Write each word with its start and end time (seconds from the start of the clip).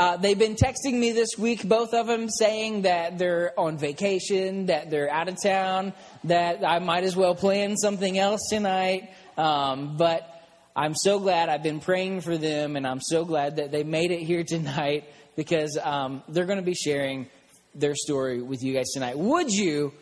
Uh, 0.00 0.16
they've 0.16 0.38
been 0.38 0.54
texting 0.54 0.94
me 0.94 1.12
this 1.12 1.36
week, 1.36 1.62
both 1.62 1.92
of 1.92 2.06
them, 2.06 2.30
saying 2.30 2.80
that 2.82 3.18
they're 3.18 3.52
on 3.60 3.76
vacation, 3.76 4.64
that 4.64 4.88
they're 4.88 5.12
out 5.12 5.28
of 5.28 5.36
town, 5.42 5.92
that 6.24 6.66
I 6.66 6.78
might 6.78 7.04
as 7.04 7.14
well 7.14 7.34
plan 7.34 7.76
something 7.76 8.18
else 8.18 8.40
tonight. 8.48 9.10
Um, 9.36 9.98
but 9.98 10.26
I'm 10.74 10.94
so 10.94 11.18
glad 11.18 11.50
I've 11.50 11.62
been 11.62 11.80
praying 11.80 12.22
for 12.22 12.38
them, 12.38 12.76
and 12.76 12.86
I'm 12.86 13.02
so 13.02 13.26
glad 13.26 13.56
that 13.56 13.72
they 13.72 13.84
made 13.84 14.10
it 14.10 14.20
here 14.20 14.42
tonight 14.42 15.04
because 15.36 15.76
um, 15.76 16.22
they're 16.28 16.46
going 16.46 16.56
to 16.56 16.64
be 16.64 16.72
sharing 16.72 17.26
their 17.74 17.94
story 17.94 18.40
with 18.40 18.62
you 18.62 18.72
guys 18.72 18.92
tonight. 18.94 19.18
Would 19.18 19.52
you 19.52 19.92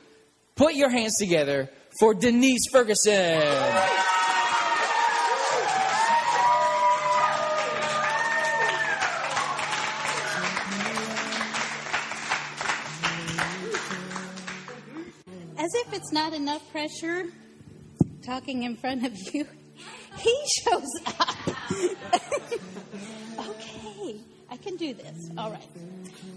put 0.54 0.76
your 0.76 0.90
hands 0.90 1.16
together 1.18 1.70
for 1.98 2.14
Denise 2.14 2.68
Ferguson? 2.70 3.42
Enough 16.48 16.72
pressure 16.72 17.26
talking 18.22 18.62
in 18.62 18.75
front 18.75 19.04
of 19.04 19.12
you, 19.34 19.46
he 20.16 20.34
shows 20.62 20.89
up. 21.04 21.36
okay, 23.39 24.16
I 24.50 24.56
can 24.56 24.76
do 24.76 24.94
this. 24.94 25.29
All 25.36 25.50
right. 25.50 25.68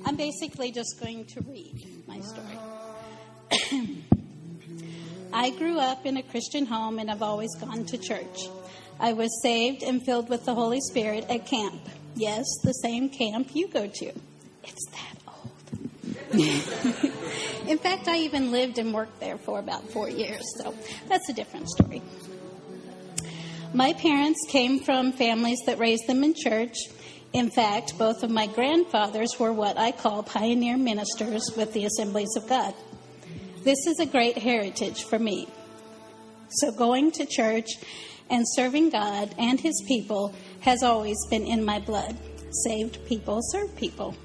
I'm 0.05 0.17
basically 0.17 0.73
just 0.73 0.99
going 0.99 1.23
to 1.27 1.39
read 1.47 2.03
my 2.07 2.19
story. 2.19 2.59
I 5.33 5.52
grew 5.52 5.79
up 5.79 6.05
in 6.05 6.17
a 6.17 6.23
Christian 6.23 6.66
home 6.66 6.99
and 6.99 7.09
I've 7.09 7.23
always 7.23 7.55
gone 7.55 7.85
to 7.85 7.97
church. 7.97 8.49
I 8.99 9.13
was 9.13 9.30
saved 9.41 9.81
and 9.81 10.03
filled 10.03 10.27
with 10.27 10.43
the 10.43 10.53
Holy 10.53 10.81
Spirit 10.81 11.25
at 11.30 11.45
camp. 11.45 11.88
Yes, 12.16 12.43
the 12.63 12.73
same 12.73 13.07
camp 13.07 13.52
you 13.53 13.69
go 13.69 13.88
to. 13.88 14.11
It's 14.66 14.85
that. 14.91 15.20
in 17.67 17.78
fact, 17.78 18.08
I 18.08 18.19
even 18.19 18.52
lived 18.52 18.78
and 18.78 18.94
worked 18.94 19.19
there 19.19 19.38
for 19.38 19.59
about 19.59 19.89
four 19.89 20.09
years, 20.09 20.42
so 20.58 20.73
that's 21.09 21.28
a 21.30 21.33
different 21.33 21.69
story. 21.69 22.02
My 23.73 23.94
parents 23.94 24.39
came 24.50 24.80
from 24.80 25.11
families 25.11 25.59
that 25.66 25.78
raised 25.78 26.08
them 26.08 26.23
in 26.23 26.33
church. 26.33 26.75
In 27.33 27.50
fact, 27.50 27.97
both 27.97 28.23
of 28.23 28.30
my 28.30 28.47
grandfathers 28.47 29.39
were 29.39 29.53
what 29.53 29.78
I 29.78 29.92
call 29.92 30.23
pioneer 30.23 30.78
ministers 30.78 31.52
with 31.55 31.73
the 31.73 31.86
Assemblies 31.86 32.36
of 32.36 32.48
God. 32.48 32.73
This 33.64 33.88
is 33.88 34.00
a 34.00 34.05
great 34.05 34.38
heritage 34.38 35.03
for 35.03 35.20
me. 35.20 35.48
So, 36.50 36.72
going 36.72 37.11
to 37.11 37.25
church 37.25 37.70
and 38.30 38.45
serving 38.55 38.89
God 38.89 39.33
and 39.38 39.59
His 39.59 39.81
people 39.88 40.33
has 40.61 40.83
always 40.83 41.17
been 41.30 41.45
in 41.45 41.64
my 41.64 41.80
blood. 41.80 42.17
Saved 42.66 43.05
people 43.05 43.39
serve 43.42 43.75
people. 43.77 44.16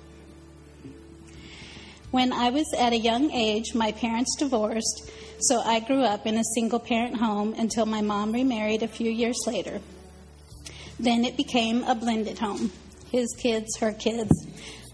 When 2.16 2.32
I 2.32 2.48
was 2.48 2.72
at 2.78 2.94
a 2.94 2.98
young 2.98 3.30
age, 3.30 3.74
my 3.74 3.92
parents 3.92 4.36
divorced, 4.38 5.10
so 5.38 5.60
I 5.60 5.80
grew 5.80 6.00
up 6.00 6.26
in 6.26 6.38
a 6.38 6.44
single 6.54 6.78
parent 6.80 7.18
home 7.18 7.54
until 7.58 7.84
my 7.84 8.00
mom 8.00 8.32
remarried 8.32 8.82
a 8.82 8.88
few 8.88 9.10
years 9.10 9.36
later. 9.46 9.82
Then 10.98 11.26
it 11.26 11.36
became 11.36 11.84
a 11.84 11.94
blended 11.94 12.38
home 12.38 12.72
his 13.12 13.28
kids, 13.38 13.76
her 13.80 13.92
kids. 13.92 14.30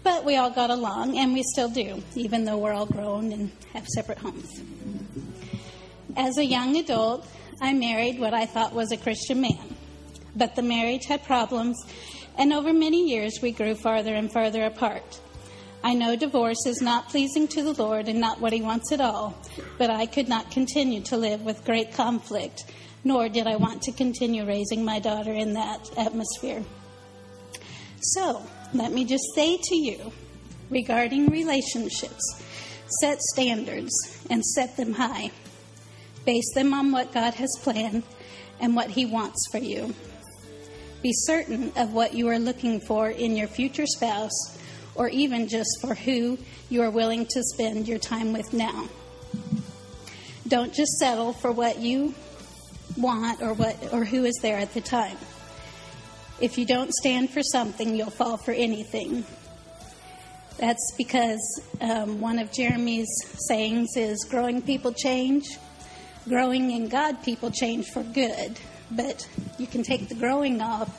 But 0.03 0.25
we 0.25 0.35
all 0.35 0.49
got 0.49 0.69
along, 0.69 1.17
and 1.17 1.33
we 1.33 1.43
still 1.43 1.69
do, 1.69 2.03
even 2.13 2.43
though 2.43 2.57
we're 2.57 2.73
all 2.73 2.87
grown 2.87 3.31
and 3.31 3.51
have 3.71 3.87
separate 3.87 4.17
homes. 4.17 4.61
As 6.17 6.37
a 6.37 6.45
young 6.45 6.75
adult, 6.75 7.25
I 7.61 7.71
married 7.71 8.19
what 8.19 8.33
I 8.33 8.45
thought 8.45 8.73
was 8.73 8.91
a 8.91 8.97
Christian 8.97 9.39
man. 9.39 9.77
But 10.35 10.57
the 10.57 10.61
marriage 10.61 11.05
had 11.05 11.23
problems, 11.23 11.81
and 12.37 12.51
over 12.51 12.73
many 12.73 13.09
years 13.09 13.39
we 13.41 13.53
grew 13.53 13.75
farther 13.75 14.13
and 14.13 14.29
farther 14.29 14.65
apart. 14.65 15.21
I 15.83 15.95
know 15.95 16.15
divorce 16.15 16.65
is 16.65 16.81
not 16.81 17.09
pleasing 17.09 17.45
to 17.49 17.61
the 17.61 17.73
Lord 17.73 18.07
and 18.07 18.21
not 18.21 18.39
what 18.39 18.53
He 18.53 18.61
wants 18.61 18.93
at 18.93 19.01
all, 19.01 19.37
but 19.77 19.89
I 19.89 20.05
could 20.05 20.29
not 20.29 20.49
continue 20.49 21.01
to 21.01 21.17
live 21.17 21.41
with 21.41 21.65
great 21.65 21.93
conflict, 21.93 22.71
nor 23.03 23.27
did 23.27 23.47
I 23.47 23.57
want 23.57 23.81
to 23.83 23.91
continue 23.91 24.45
raising 24.45 24.85
my 24.85 24.99
daughter 24.99 25.33
in 25.33 25.53
that 25.53 25.89
atmosphere. 25.97 26.63
So, 27.99 28.45
let 28.73 28.93
me 28.93 29.03
just 29.03 29.25
say 29.35 29.57
to 29.61 29.75
you 29.75 30.13
regarding 30.69 31.27
relationships 31.27 32.41
set 33.01 33.21
standards 33.21 33.91
and 34.29 34.43
set 34.45 34.77
them 34.77 34.93
high. 34.93 35.31
Base 36.25 36.53
them 36.53 36.73
on 36.73 36.93
what 36.93 37.13
God 37.13 37.33
has 37.33 37.57
planned 37.61 38.03
and 38.61 38.73
what 38.73 38.91
He 38.91 39.05
wants 39.05 39.45
for 39.51 39.57
you. 39.57 39.93
Be 41.01 41.11
certain 41.11 41.73
of 41.75 41.91
what 41.91 42.13
you 42.13 42.29
are 42.29 42.39
looking 42.39 42.79
for 42.79 43.09
in 43.09 43.35
your 43.35 43.47
future 43.47 43.85
spouse 43.85 44.57
or 44.95 45.09
even 45.09 45.47
just 45.47 45.69
for 45.81 45.95
who 45.95 46.37
you 46.69 46.81
are 46.81 46.89
willing 46.89 47.25
to 47.25 47.43
spend 47.43 47.87
your 47.87 47.99
time 47.99 48.33
with 48.33 48.53
now. 48.53 48.87
Don't 50.47 50.73
just 50.73 50.91
settle 50.99 51.33
for 51.33 51.51
what 51.51 51.79
you 51.79 52.13
want 52.97 53.41
or 53.41 53.53
what 53.53 53.75
or 53.91 54.03
who 54.03 54.25
is 54.25 54.37
there 54.41 54.57
at 54.57 54.73
the 54.73 54.81
time. 54.81 55.17
If 56.39 56.57
you 56.57 56.65
don't 56.65 56.93
stand 56.93 57.29
for 57.29 57.41
something, 57.41 57.95
you'll 57.95 58.09
fall 58.09 58.37
for 58.37 58.51
anything. 58.51 59.23
That's 60.57 60.93
because 60.97 61.61
um, 61.81 62.21
one 62.21 62.39
of 62.39 62.51
Jeremy's 62.51 63.09
sayings 63.47 63.95
is 63.95 64.25
growing 64.29 64.61
people 64.61 64.93
change. 64.93 65.45
Growing 66.27 66.71
in 66.71 66.87
God, 66.87 67.23
people 67.23 67.51
change 67.51 67.89
for 67.89 68.03
good. 68.03 68.59
But 68.91 69.27
you 69.57 69.67
can 69.67 69.83
take 69.83 70.09
the 70.09 70.15
growing 70.15 70.61
off 70.61 70.89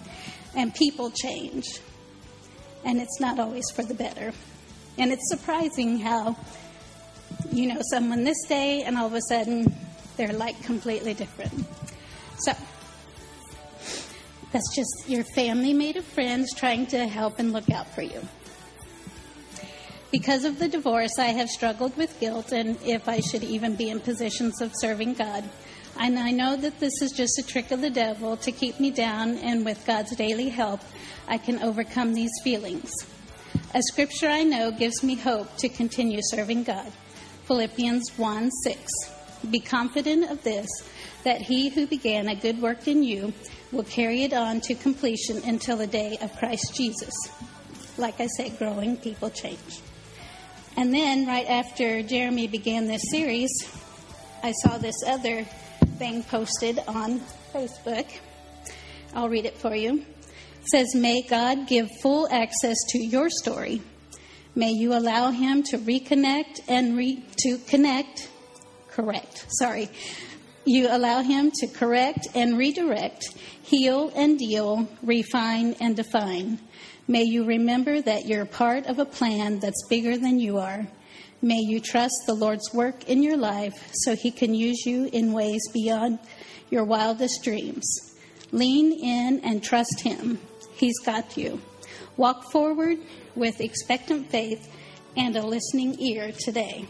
and 0.56 0.74
people 0.74 1.10
change. 1.10 1.64
And 2.84 3.00
it's 3.00 3.20
not 3.20 3.38
always 3.38 3.64
for 3.74 3.82
the 3.82 3.94
better. 3.94 4.32
And 4.98 5.10
it's 5.10 5.28
surprising 5.28 5.98
how, 5.98 6.36
you 7.50 7.72
know, 7.72 7.80
someone 7.90 8.24
this 8.24 8.42
day 8.48 8.82
and 8.82 8.96
all 8.96 9.06
of 9.06 9.14
a 9.14 9.22
sudden 9.28 9.74
they're 10.16 10.32
like 10.32 10.62
completely 10.62 11.14
different. 11.14 11.66
So, 12.38 12.52
that's 14.52 14.74
just 14.74 15.08
your 15.08 15.24
family 15.34 15.72
made 15.72 15.96
of 15.96 16.04
friends 16.04 16.54
trying 16.54 16.86
to 16.88 17.08
help 17.08 17.38
and 17.40 17.52
look 17.52 17.70
out 17.70 17.92
for 17.94 18.02
you. 18.02 18.20
Because 20.12 20.44
of 20.44 20.60
the 20.60 20.68
divorce, 20.68 21.18
I 21.18 21.32
have 21.32 21.48
struggled 21.48 21.96
with 21.96 22.20
guilt 22.20 22.52
and 22.52 22.78
if 22.84 23.08
I 23.08 23.18
should 23.18 23.42
even 23.42 23.74
be 23.74 23.90
in 23.90 23.98
positions 23.98 24.60
of 24.60 24.72
serving 24.76 25.14
God. 25.14 25.42
And 25.98 26.18
I 26.18 26.32
know 26.32 26.56
that 26.56 26.80
this 26.80 27.00
is 27.00 27.12
just 27.12 27.38
a 27.38 27.46
trick 27.46 27.70
of 27.70 27.80
the 27.80 27.90
devil 27.90 28.36
to 28.38 28.52
keep 28.52 28.80
me 28.80 28.90
down, 28.90 29.38
and 29.38 29.64
with 29.64 29.86
God's 29.86 30.14
daily 30.16 30.48
help, 30.48 30.80
I 31.28 31.38
can 31.38 31.62
overcome 31.62 32.14
these 32.14 32.32
feelings. 32.42 32.90
A 33.74 33.82
scripture 33.82 34.28
I 34.28 34.42
know 34.42 34.70
gives 34.70 35.02
me 35.02 35.14
hope 35.14 35.56
to 35.58 35.68
continue 35.68 36.20
serving 36.22 36.64
God. 36.64 36.92
Philippians 37.46 38.10
1 38.16 38.50
6. 38.50 38.92
Be 39.50 39.60
confident 39.60 40.30
of 40.30 40.42
this, 40.42 40.66
that 41.22 41.42
he 41.42 41.68
who 41.68 41.86
began 41.86 42.28
a 42.28 42.34
good 42.34 42.60
work 42.60 42.88
in 42.88 43.02
you 43.02 43.32
will 43.70 43.84
carry 43.84 44.22
it 44.22 44.32
on 44.32 44.60
to 44.62 44.74
completion 44.74 45.42
until 45.44 45.76
the 45.76 45.86
day 45.86 46.18
of 46.20 46.36
Christ 46.36 46.74
Jesus. 46.74 47.12
Like 47.98 48.20
I 48.20 48.26
said, 48.26 48.58
growing 48.58 48.96
people 48.96 49.30
change. 49.30 49.80
And 50.76 50.92
then, 50.92 51.26
right 51.26 51.46
after 51.46 52.02
Jeremy 52.02 52.48
began 52.48 52.86
this 52.86 53.02
series, 53.10 53.50
I 54.42 54.52
saw 54.62 54.78
this 54.78 54.96
other 55.06 55.46
thing 55.94 56.22
posted 56.24 56.80
on 56.88 57.20
Facebook. 57.52 58.06
I'll 59.14 59.28
read 59.28 59.46
it 59.46 59.56
for 59.56 59.74
you. 59.74 59.98
It 60.00 60.66
says, 60.70 60.94
May 60.94 61.22
God 61.22 61.68
give 61.68 61.88
full 62.02 62.28
access 62.30 62.76
to 62.88 62.98
your 62.98 63.30
story. 63.30 63.80
May 64.56 64.70
you 64.70 64.92
allow 64.94 65.30
Him 65.30 65.62
to 65.64 65.78
reconnect 65.78 66.60
and 66.68 66.96
re- 66.96 67.24
to 67.42 67.58
connect, 67.58 68.28
correct, 68.88 69.46
sorry. 69.50 69.88
You 70.64 70.88
allow 70.90 71.22
Him 71.22 71.52
to 71.56 71.66
correct 71.68 72.26
and 72.34 72.58
redirect, 72.58 73.24
heal 73.62 74.12
and 74.16 74.38
deal, 74.38 74.88
refine 75.02 75.74
and 75.80 75.94
define. 75.94 76.58
May 77.06 77.24
you 77.24 77.44
remember 77.44 78.00
that 78.00 78.26
you're 78.26 78.46
part 78.46 78.86
of 78.86 78.98
a 78.98 79.04
plan 79.04 79.60
that's 79.60 79.86
bigger 79.88 80.16
than 80.16 80.40
you 80.40 80.58
are. 80.58 80.86
May 81.44 81.58
you 81.58 81.78
trust 81.78 82.22
the 82.26 82.32
Lord's 82.32 82.72
work 82.72 83.06
in 83.06 83.22
your 83.22 83.36
life 83.36 83.74
so 83.92 84.16
He 84.16 84.30
can 84.30 84.54
use 84.54 84.86
you 84.86 85.10
in 85.12 85.34
ways 85.34 85.60
beyond 85.74 86.18
your 86.70 86.84
wildest 86.84 87.44
dreams. 87.44 87.84
Lean 88.50 88.92
in 88.92 89.40
and 89.44 89.62
trust 89.62 90.00
Him. 90.00 90.40
He's 90.74 90.98
got 91.00 91.36
you. 91.36 91.60
Walk 92.16 92.50
forward 92.50 92.96
with 93.34 93.60
expectant 93.60 94.30
faith 94.30 94.74
and 95.18 95.36
a 95.36 95.46
listening 95.46 96.00
ear 96.00 96.32
today. 96.32 96.86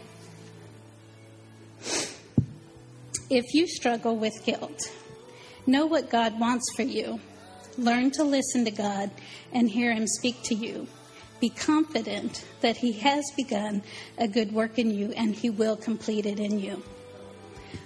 If 3.29 3.53
you 3.53 3.67
struggle 3.67 4.15
with 4.15 4.45
guilt, 4.45 4.89
know 5.67 5.85
what 5.85 6.09
God 6.09 6.39
wants 6.39 6.65
for 6.77 6.83
you. 6.83 7.19
Learn 7.77 8.09
to 8.11 8.23
listen 8.23 8.63
to 8.63 8.71
God 8.71 9.11
and 9.51 9.69
hear 9.69 9.93
Him 9.93 10.07
speak 10.07 10.43
to 10.43 10.55
you. 10.55 10.87
Be 11.39 11.49
confident 11.49 12.45
that 12.61 12.77
He 12.77 12.93
has 12.93 13.23
begun 13.35 13.83
a 14.17 14.27
good 14.27 14.51
work 14.51 14.79
in 14.79 14.91
you 14.91 15.11
and 15.13 15.35
He 15.35 15.49
will 15.49 15.75
complete 15.75 16.25
it 16.25 16.39
in 16.39 16.59
you. 16.59 16.83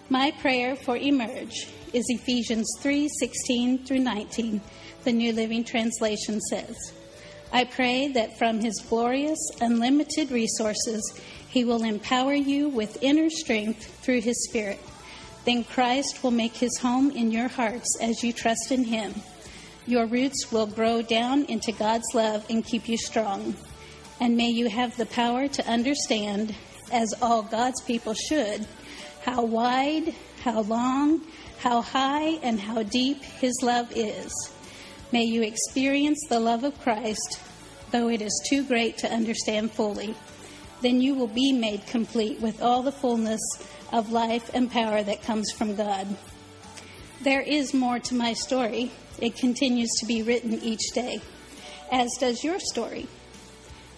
My 0.09 0.31
prayer 0.31 0.75
for 0.75 0.97
Emerge 0.97 1.67
is 1.93 2.05
Ephesians 2.09 2.67
3 2.81 3.07
16 3.19 3.85
through 3.85 3.99
19. 3.99 4.61
The 5.03 5.11
New 5.11 5.33
Living 5.33 5.63
Translation 5.63 6.39
says, 6.41 6.75
I 7.51 7.63
pray 7.63 8.09
that 8.09 8.37
from 8.37 8.59
His 8.59 8.79
glorious, 8.87 9.39
unlimited 9.59 10.29
resources, 10.29 11.01
He 11.47 11.65
will 11.65 11.83
empower 11.83 12.33
you 12.33 12.69
with 12.69 13.01
inner 13.01 13.29
strength 13.29 13.85
through 14.03 14.21
His 14.21 14.47
Spirit. 14.47 14.79
Then 15.45 15.63
Christ 15.63 16.23
will 16.23 16.31
make 16.31 16.55
His 16.55 16.77
home 16.77 17.11
in 17.11 17.31
your 17.31 17.47
hearts 17.47 17.97
as 18.01 18.23
you 18.23 18.33
trust 18.33 18.71
in 18.71 18.83
Him. 18.83 19.15
Your 19.89 20.05
roots 20.05 20.51
will 20.51 20.67
grow 20.67 21.01
down 21.01 21.45
into 21.45 21.71
God's 21.71 22.13
love 22.13 22.45
and 22.47 22.63
keep 22.63 22.87
you 22.87 22.95
strong. 22.95 23.55
And 24.19 24.37
may 24.37 24.49
you 24.49 24.69
have 24.69 24.95
the 24.95 25.07
power 25.07 25.47
to 25.47 25.67
understand, 25.67 26.53
as 26.91 27.11
all 27.23 27.41
God's 27.41 27.81
people 27.81 28.13
should, 28.13 28.67
how 29.23 29.43
wide, 29.43 30.13
how 30.43 30.61
long, 30.61 31.21
how 31.57 31.81
high, 31.81 32.37
and 32.43 32.59
how 32.59 32.83
deep 32.83 33.23
His 33.23 33.63
love 33.63 33.91
is. 33.95 34.31
May 35.11 35.23
you 35.23 35.41
experience 35.41 36.23
the 36.29 36.39
love 36.39 36.63
of 36.63 36.79
Christ, 36.81 37.39
though 37.89 38.09
it 38.09 38.21
is 38.21 38.47
too 38.47 38.63
great 38.65 38.99
to 38.99 39.11
understand 39.11 39.71
fully. 39.71 40.13
Then 40.83 41.01
you 41.01 41.15
will 41.15 41.25
be 41.25 41.51
made 41.51 41.87
complete 41.87 42.39
with 42.39 42.61
all 42.61 42.83
the 42.83 42.91
fullness 42.91 43.41
of 43.91 44.11
life 44.11 44.51
and 44.53 44.69
power 44.69 45.01
that 45.01 45.23
comes 45.23 45.51
from 45.51 45.75
God. 45.75 46.15
There 47.21 47.41
is 47.41 47.73
more 47.73 47.99
to 47.99 48.15
my 48.15 48.31
story. 48.31 48.91
It 49.19 49.35
continues 49.35 49.89
to 49.99 50.05
be 50.05 50.23
written 50.23 50.53
each 50.53 50.91
day, 50.93 51.21
as 51.91 52.09
does 52.17 52.45
your 52.45 52.59
story. 52.61 53.07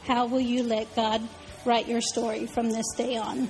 How 0.05 0.25
will 0.25 0.39
you 0.39 0.63
let 0.63 0.95
God 0.95 1.21
write 1.63 1.87
your 1.87 2.01
story 2.01 2.47
from 2.47 2.71
this 2.71 2.85
day 2.97 3.17
on? 3.17 3.47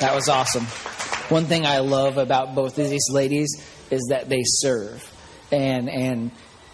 That 0.00 0.14
was 0.14 0.28
awesome. 0.28 0.64
One 1.30 1.46
thing 1.46 1.64
I 1.64 1.78
love 1.78 2.18
about 2.18 2.54
both 2.54 2.78
of 2.78 2.90
these 2.90 3.08
ladies 3.10 3.48
is 3.90 4.02
that 4.10 4.28
they 4.28 4.42
serve. 4.44 5.13
And 5.54 5.88
and 5.88 6.30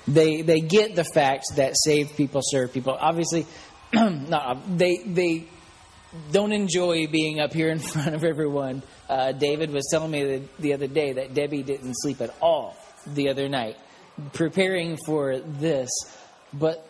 they 0.09 0.43
they 0.43 0.61
get 0.61 0.97
the 0.97 1.05
fact 1.05 1.45
that 1.57 1.77
saved 1.77 2.17
people 2.17 2.41
serve 2.43 2.73
people. 2.73 2.97
Obviously, 2.99 3.47
no, 3.93 4.61
they 4.69 4.99
they 5.05 5.49
don't 6.33 6.53
enjoy 6.53 7.07
being 7.07 7.41
up 7.41 7.53
here 7.53 7.69
in 7.69 7.79
front 7.93 8.15
of 8.15 8.25
everyone. 8.25 8.83
Uh, 9.09 9.33
David 9.33 9.71
was 9.71 9.89
telling 9.91 10.11
me 10.11 10.25
the, 10.25 10.43
the 10.59 10.75
other 10.75 10.87
day 10.87 11.13
that 11.15 11.35
Debbie 11.35 11.63
didn't 11.63 11.95
sleep 11.95 12.21
at 12.21 12.35
all 12.41 12.77
the 13.07 13.29
other 13.29 13.49
night, 13.49 13.77
preparing 14.33 14.97
for 15.05 15.39
this. 15.39 15.91
But 16.53 16.87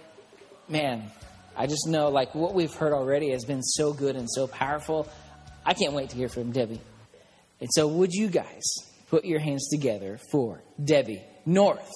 man, 0.68 1.10
I 1.56 1.66
just 1.66 1.86
know 1.86 2.08
like 2.08 2.34
what 2.34 2.54
we've 2.54 2.72
heard 2.72 2.92
already 2.92 3.30
has 3.32 3.44
been 3.44 3.62
so 3.62 3.92
good 3.92 4.16
and 4.16 4.28
so 4.30 4.46
powerful. 4.46 5.08
I 5.64 5.74
can't 5.74 5.92
wait 5.92 6.10
to 6.10 6.16
hear 6.16 6.28
from 6.28 6.52
Debbie. 6.52 6.80
And 7.60 7.68
so, 7.72 7.86
would 7.86 8.12
you 8.12 8.28
guys 8.28 8.62
put 9.08 9.24
your 9.24 9.40
hands 9.40 9.68
together 9.68 10.18
for 10.30 10.62
Debbie 10.82 11.22
North? 11.50 11.92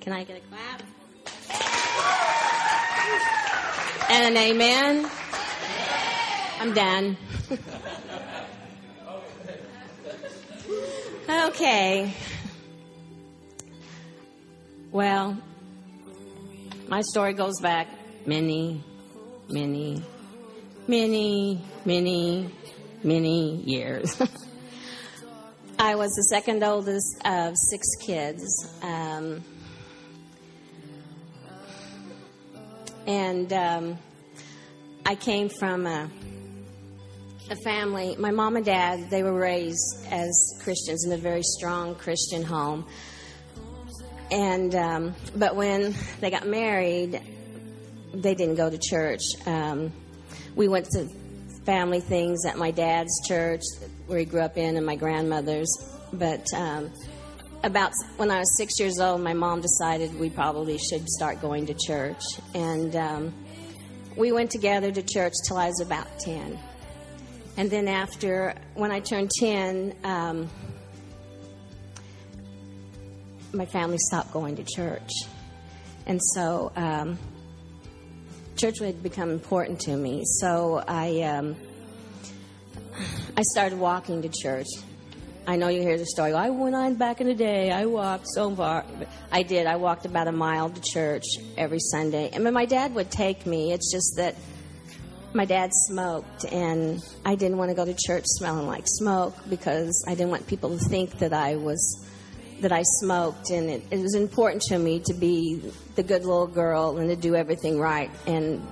Can 0.00 0.12
I 0.12 0.24
get 0.24 0.38
a 0.38 0.40
clap? 0.48 0.82
And 4.10 4.24
an 4.24 4.36
amen? 4.36 5.08
I'm 6.58 6.74
done. 6.74 7.16
okay. 11.46 12.12
Well, 14.90 15.38
my 16.88 17.02
story 17.02 17.34
goes 17.34 17.60
back 17.60 17.97
many, 18.28 18.78
many, 19.48 20.02
many, 20.86 21.58
many, 21.86 22.50
many 23.02 23.56
years. 23.62 24.20
I 25.78 25.94
was 25.94 26.10
the 26.12 26.24
second 26.24 26.62
oldest 26.62 27.22
of 27.24 27.56
six 27.56 27.86
kids. 28.04 28.44
Um, 28.82 29.42
and 33.06 33.50
um, 33.54 33.98
I 35.06 35.14
came 35.14 35.48
from 35.48 35.86
a, 35.86 36.10
a 37.48 37.56
family. 37.64 38.14
My 38.18 38.30
mom 38.30 38.56
and 38.56 38.64
dad, 38.64 39.08
they 39.08 39.22
were 39.22 39.32
raised 39.32 40.06
as 40.10 40.60
Christians 40.62 41.06
in 41.06 41.12
a 41.12 41.16
very 41.16 41.42
strong 41.42 41.94
Christian 41.94 42.42
home. 42.42 42.84
And 44.30 44.74
um, 44.74 45.14
but 45.34 45.56
when 45.56 45.94
they 46.20 46.30
got 46.30 46.46
married, 46.46 47.22
they 48.12 48.34
didn't 48.34 48.56
go 48.56 48.70
to 48.70 48.78
church. 48.78 49.22
Um, 49.46 49.92
we 50.54 50.68
went 50.68 50.86
to 50.90 51.08
family 51.64 52.00
things 52.00 52.46
at 52.46 52.56
my 52.56 52.70
dad's 52.70 53.12
church, 53.28 53.62
where 54.06 54.18
he 54.18 54.24
grew 54.24 54.40
up 54.40 54.56
in, 54.56 54.76
and 54.76 54.86
my 54.86 54.96
grandmother's. 54.96 55.68
But 56.12 56.46
um, 56.54 56.90
about 57.62 57.92
when 58.16 58.30
I 58.30 58.38
was 58.38 58.56
six 58.56 58.80
years 58.80 58.98
old, 58.98 59.20
my 59.20 59.34
mom 59.34 59.60
decided 59.60 60.18
we 60.18 60.30
probably 60.30 60.78
should 60.78 61.06
start 61.08 61.40
going 61.40 61.66
to 61.66 61.74
church, 61.74 62.22
and 62.54 62.96
um, 62.96 63.34
we 64.16 64.32
went 64.32 64.50
together 64.50 64.90
to 64.90 65.02
church 65.02 65.34
till 65.46 65.58
I 65.58 65.66
was 65.66 65.80
about 65.80 66.06
ten. 66.18 66.58
And 67.56 67.70
then 67.70 67.88
after, 67.88 68.54
when 68.74 68.90
I 68.90 69.00
turned 69.00 69.30
ten, 69.38 69.94
um, 70.04 70.48
my 73.52 73.66
family 73.66 73.98
stopped 73.98 74.32
going 74.32 74.56
to 74.56 74.64
church. 74.64 75.10
And 76.06 76.20
so 76.34 76.70
um, 76.76 77.18
church 78.58 78.80
had 78.80 79.02
become 79.02 79.30
important 79.30 79.80
to 79.80 79.96
me. 79.96 80.24
So 80.24 80.82
I, 80.86 81.22
um, 81.22 81.56
I 83.36 83.42
started 83.42 83.78
walking 83.78 84.22
to 84.22 84.28
church. 84.28 84.66
I 85.46 85.56
know 85.56 85.68
you 85.68 85.80
hear 85.80 85.96
the 85.96 86.04
story. 86.04 86.32
I 86.34 86.50
went 86.50 86.74
on 86.74 86.96
back 86.96 87.20
in 87.20 87.28
the 87.28 87.34
day. 87.34 87.70
I 87.70 87.86
walked 87.86 88.26
so 88.28 88.54
far. 88.54 88.84
I 89.32 89.42
did. 89.44 89.66
I 89.66 89.76
walked 89.76 90.04
about 90.04 90.28
a 90.28 90.32
mile 90.32 90.68
to 90.68 90.80
church 90.80 91.24
every 91.56 91.78
Sunday. 91.78 92.30
And 92.32 92.44
my 92.52 92.66
dad 92.66 92.94
would 92.94 93.10
take 93.10 93.46
me. 93.46 93.72
It's 93.72 93.90
just 93.90 94.16
that 94.16 94.34
my 95.32 95.44
dad 95.44 95.70
smoked, 95.72 96.44
and 96.50 97.00
I 97.24 97.34
didn't 97.34 97.58
want 97.58 97.70
to 97.70 97.74
go 97.74 97.84
to 97.84 97.94
church 97.94 98.24
smelling 98.26 98.66
like 98.66 98.84
smoke 98.86 99.36
because 99.48 100.04
I 100.08 100.14
didn't 100.14 100.30
want 100.30 100.46
people 100.46 100.76
to 100.76 100.84
think 100.88 101.18
that 101.18 101.32
I 101.32 101.56
was 101.56 102.06
that 102.60 102.72
I 102.72 102.82
smoked, 102.82 103.50
and 103.50 103.70
it, 103.70 103.82
it 103.90 103.98
was 103.98 104.14
important 104.14 104.62
to 104.68 104.78
me 104.78 105.00
to 105.06 105.14
be 105.14 105.60
the 105.94 106.02
good 106.02 106.24
little 106.24 106.46
girl 106.46 106.98
and 106.98 107.08
to 107.08 107.16
do 107.16 107.34
everything 107.34 107.78
right. 107.78 108.10
And 108.26 108.66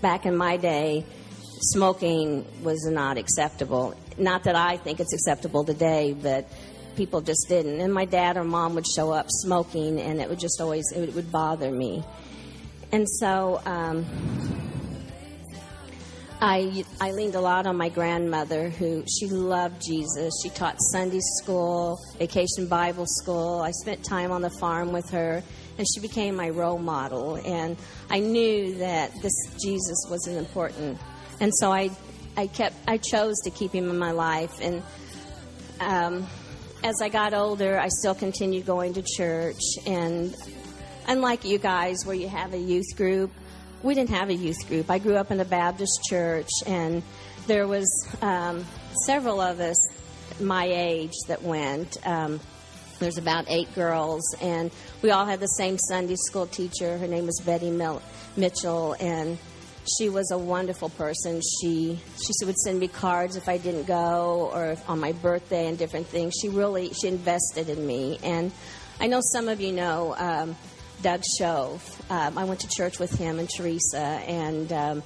back 0.00 0.26
in 0.26 0.36
my 0.36 0.56
day, 0.56 1.04
smoking 1.72 2.44
was 2.62 2.84
not 2.86 3.18
acceptable. 3.18 3.94
Not 4.18 4.44
that 4.44 4.56
I 4.56 4.76
think 4.76 5.00
it's 5.00 5.12
acceptable 5.12 5.64
today, 5.64 6.12
but 6.12 6.48
people 6.96 7.20
just 7.20 7.46
didn't. 7.48 7.80
And 7.80 7.92
my 7.92 8.04
dad 8.04 8.36
or 8.36 8.44
mom 8.44 8.74
would 8.74 8.86
show 8.86 9.10
up 9.10 9.26
smoking, 9.28 10.00
and 10.00 10.20
it 10.20 10.28
would 10.28 10.40
just 10.40 10.60
always 10.60 10.84
it 10.94 11.14
would 11.14 11.30
bother 11.30 11.70
me. 11.70 12.04
And 12.92 13.08
so 13.08 13.60
um, 13.64 14.04
I 16.42 16.84
I 17.00 17.12
leaned 17.12 17.34
a 17.34 17.40
lot 17.40 17.66
on 17.66 17.76
my 17.76 17.90
grandmother, 17.90 18.70
who 18.70 19.04
she 19.06 19.26
loved 19.26 19.82
Jesus. 19.82 20.32
She 20.42 20.48
taught 20.48 20.76
Sunday 20.90 21.20
school, 21.20 21.98
vacation 22.18 22.66
Bible 22.66 23.04
school. 23.06 23.60
I 23.60 23.72
spent 23.72 24.02
time 24.02 24.32
on 24.32 24.40
the 24.40 24.50
farm 24.58 24.92
with 24.92 25.10
her, 25.10 25.42
and 25.76 25.86
she 25.94 26.00
became 26.00 26.36
my 26.36 26.48
role 26.48 26.78
model. 26.78 27.36
And 27.44 27.76
I 28.08 28.20
knew 28.20 28.78
that 28.78 29.12
this 29.22 29.34
Jesus 29.62 30.06
was 30.08 30.26
important, 30.28 30.98
and 31.40 31.52
so 31.56 31.70
I 31.70 31.90
I 32.38 32.46
kept 32.46 32.74
I 32.88 32.96
chose 32.96 33.38
to 33.40 33.50
keep 33.50 33.72
him 33.72 33.90
in 33.90 33.98
my 33.98 34.12
life. 34.12 34.60
And 34.62 34.82
um, 35.80 36.26
as 36.82 37.02
I 37.02 37.10
got 37.10 37.34
older, 37.34 37.78
I 37.78 37.88
still 37.88 38.14
continued 38.14 38.64
going 38.64 38.94
to 38.94 39.02
church. 39.02 39.60
And 39.86 40.34
unlike 41.06 41.44
you 41.44 41.58
guys, 41.58 42.06
where 42.06 42.16
you 42.16 42.28
have 42.28 42.54
a 42.54 42.58
youth 42.58 42.96
group, 42.96 43.30
we 43.82 43.94
didn't 43.94 44.10
have 44.10 44.28
a 44.28 44.34
youth 44.34 44.68
group. 44.68 44.90
I 44.90 44.98
grew 44.98 45.16
up 45.16 45.30
in 45.30 45.40
a 45.40 45.44
Baptist 45.44 46.00
church, 46.08 46.50
and 46.66 47.02
there 47.46 47.66
was 47.66 47.88
um, 48.22 48.64
several 49.06 49.40
of 49.40 49.60
us 49.60 49.76
my 50.40 50.64
age 50.64 51.14
that 51.28 51.42
went. 51.42 51.96
Um, 52.06 52.40
there's 52.98 53.18
about 53.18 53.46
eight 53.48 53.74
girls, 53.74 54.22
and 54.42 54.70
we 55.02 55.10
all 55.10 55.24
had 55.24 55.40
the 55.40 55.46
same 55.46 55.78
Sunday 55.78 56.16
school 56.16 56.46
teacher. 56.46 56.98
Her 56.98 57.06
name 57.06 57.26
was 57.26 57.40
Betty 57.44 57.70
Mil- 57.70 58.02
Mitchell, 58.36 58.94
and 59.00 59.38
she 59.98 60.10
was 60.10 60.30
a 60.30 60.38
wonderful 60.38 60.90
person. 60.90 61.40
She 61.60 61.98
she 62.16 62.44
would 62.44 62.58
send 62.58 62.78
me 62.78 62.88
cards 62.88 63.36
if 63.36 63.48
I 63.48 63.56
didn't 63.56 63.86
go, 63.86 64.50
or 64.52 64.76
on 64.86 65.00
my 65.00 65.12
birthday 65.12 65.66
and 65.66 65.78
different 65.78 66.06
things. 66.06 66.34
She 66.40 66.50
really 66.50 66.92
she 66.92 67.08
invested 67.08 67.70
in 67.70 67.86
me, 67.86 68.18
and 68.22 68.52
I 69.00 69.06
know 69.06 69.20
some 69.32 69.48
of 69.48 69.60
you 69.60 69.72
know. 69.72 70.14
Um, 70.18 70.56
Doug 71.02 71.22
Shove. 71.38 71.82
Um, 72.10 72.36
I 72.36 72.44
went 72.44 72.60
to 72.60 72.68
church 72.68 72.98
with 72.98 73.16
him 73.16 73.38
and 73.38 73.48
Teresa, 73.48 73.98
and 73.98 74.72
um, 74.72 75.02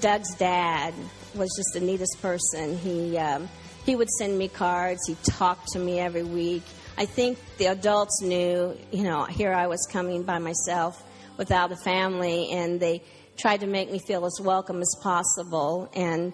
Doug's 0.00 0.34
dad 0.36 0.94
was 1.34 1.50
just 1.56 1.70
the 1.74 1.80
neatest 1.80 2.20
person. 2.20 2.76
He 2.78 3.18
um, 3.18 3.48
he 3.84 3.96
would 3.96 4.08
send 4.10 4.38
me 4.38 4.48
cards. 4.48 5.00
He 5.06 5.16
talked 5.24 5.68
to 5.72 5.78
me 5.78 6.00
every 6.00 6.22
week. 6.22 6.62
I 6.96 7.06
think 7.06 7.38
the 7.58 7.66
adults 7.66 8.22
knew, 8.22 8.76
you 8.92 9.02
know, 9.02 9.24
here 9.24 9.52
I 9.52 9.66
was 9.66 9.86
coming 9.90 10.22
by 10.22 10.38
myself 10.38 11.02
without 11.36 11.72
a 11.72 11.76
family, 11.76 12.50
and 12.52 12.80
they 12.80 13.02
tried 13.36 13.60
to 13.60 13.66
make 13.66 13.90
me 13.90 14.00
feel 14.06 14.24
as 14.24 14.38
welcome 14.40 14.80
as 14.80 14.96
possible. 15.02 15.90
And 15.94 16.32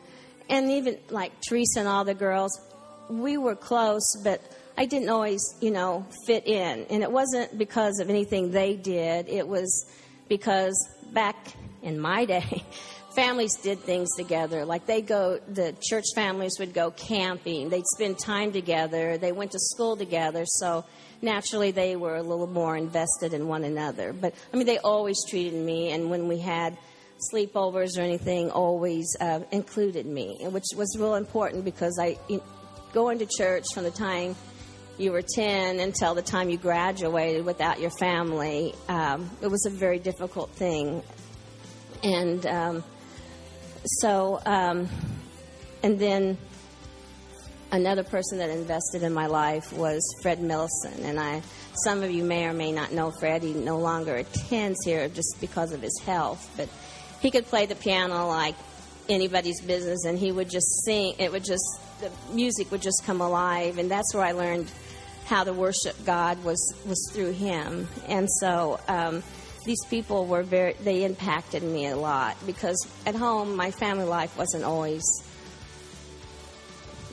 and 0.48 0.70
even 0.70 0.98
like 1.10 1.32
Teresa 1.48 1.80
and 1.80 1.88
all 1.88 2.04
the 2.04 2.14
girls, 2.14 2.52
we 3.08 3.36
were 3.36 3.56
close, 3.56 4.16
but 4.22 4.40
I 4.76 4.86
didn't 4.86 5.08
always, 5.08 5.42
you 5.60 5.70
know, 5.70 6.06
fit 6.26 6.46
in. 6.46 6.86
And 6.90 7.02
it 7.02 7.10
wasn't 7.10 7.58
because 7.58 7.98
of 8.00 8.08
anything 8.08 8.50
they 8.50 8.76
did. 8.76 9.28
It 9.28 9.46
was 9.46 9.86
because 10.28 10.88
back 11.12 11.36
in 11.82 11.98
my 11.98 12.24
day, 12.24 12.64
families 13.14 13.56
did 13.56 13.80
things 13.80 14.08
together. 14.16 14.64
Like 14.64 14.86
they 14.86 15.02
go, 15.02 15.38
the 15.48 15.74
church 15.82 16.06
families 16.14 16.56
would 16.58 16.72
go 16.72 16.90
camping. 16.92 17.68
They'd 17.68 17.86
spend 17.86 18.18
time 18.18 18.52
together. 18.52 19.18
They 19.18 19.32
went 19.32 19.52
to 19.52 19.58
school 19.58 19.96
together. 19.96 20.44
So 20.46 20.84
naturally, 21.22 21.70
they 21.70 21.96
were 21.96 22.16
a 22.16 22.22
little 22.22 22.46
more 22.46 22.76
invested 22.76 23.34
in 23.34 23.48
one 23.48 23.64
another. 23.64 24.12
But 24.12 24.34
I 24.52 24.56
mean, 24.56 24.66
they 24.66 24.78
always 24.78 25.18
treated 25.28 25.54
me, 25.54 25.92
and 25.92 26.10
when 26.10 26.28
we 26.28 26.38
had 26.38 26.76
sleepovers 27.32 27.98
or 27.98 28.00
anything, 28.00 28.50
always 28.50 29.14
uh, 29.20 29.40
included 29.50 30.06
me, 30.06 30.38
which 30.50 30.64
was 30.74 30.96
real 30.98 31.16
important 31.16 31.64
because 31.64 31.98
I 32.00 32.16
you 32.28 32.38
know, 32.38 32.44
going 32.92 33.18
to 33.18 33.26
church 33.26 33.64
from 33.74 33.84
the 33.84 33.90
time 33.90 34.34
you 35.00 35.12
were 35.12 35.22
10 35.22 35.80
until 35.80 36.14
the 36.14 36.22
time 36.22 36.50
you 36.50 36.58
graduated 36.58 37.44
without 37.44 37.80
your 37.80 37.90
family, 37.98 38.74
um, 38.88 39.30
it 39.40 39.46
was 39.46 39.64
a 39.64 39.70
very 39.70 39.98
difficult 39.98 40.50
thing. 40.50 41.02
And 42.02 42.44
um, 42.46 42.84
so, 43.84 44.40
um, 44.44 44.88
and 45.82 45.98
then 45.98 46.36
another 47.72 48.04
person 48.04 48.38
that 48.38 48.50
invested 48.50 49.02
in 49.02 49.14
my 49.14 49.26
life 49.26 49.72
was 49.72 50.02
Fred 50.22 50.38
Millison. 50.40 51.02
And 51.04 51.18
I, 51.18 51.42
some 51.84 52.02
of 52.02 52.10
you 52.10 52.22
may 52.22 52.44
or 52.44 52.52
may 52.52 52.70
not 52.70 52.92
know 52.92 53.10
Fred. 53.10 53.42
He 53.42 53.54
no 53.54 53.78
longer 53.78 54.16
attends 54.16 54.84
here 54.84 55.08
just 55.08 55.36
because 55.40 55.72
of 55.72 55.80
his 55.80 55.98
health, 56.04 56.50
but 56.58 56.68
he 57.20 57.30
could 57.30 57.46
play 57.46 57.64
the 57.64 57.74
piano 57.74 58.26
like 58.26 58.54
anybody's 59.08 59.60
business, 59.62 60.04
and 60.04 60.18
he 60.18 60.30
would 60.30 60.50
just 60.50 60.84
sing. 60.84 61.14
It 61.18 61.32
would 61.32 61.44
just 61.44 61.80
the 62.00 62.10
music 62.32 62.70
would 62.70 62.82
just 62.82 63.02
come 63.04 63.20
alive, 63.20 63.78
and 63.78 63.90
that's 63.90 64.14
where 64.14 64.24
I 64.24 64.32
learned 64.32 64.70
how 65.30 65.44
to 65.44 65.52
worship 65.52 65.96
God 66.04 66.42
was 66.44 66.74
was 66.84 67.10
through 67.12 67.32
him. 67.32 67.88
And 68.08 68.28
so 68.40 68.80
um, 68.88 69.22
these 69.64 69.82
people 69.86 70.26
were 70.26 70.42
very 70.42 70.74
they 70.82 71.04
impacted 71.04 71.62
me 71.62 71.86
a 71.86 71.96
lot 71.96 72.36
because 72.44 72.86
at 73.06 73.14
home 73.14 73.56
my 73.56 73.70
family 73.70 74.04
life 74.04 74.36
wasn't 74.36 74.64
always 74.64 75.02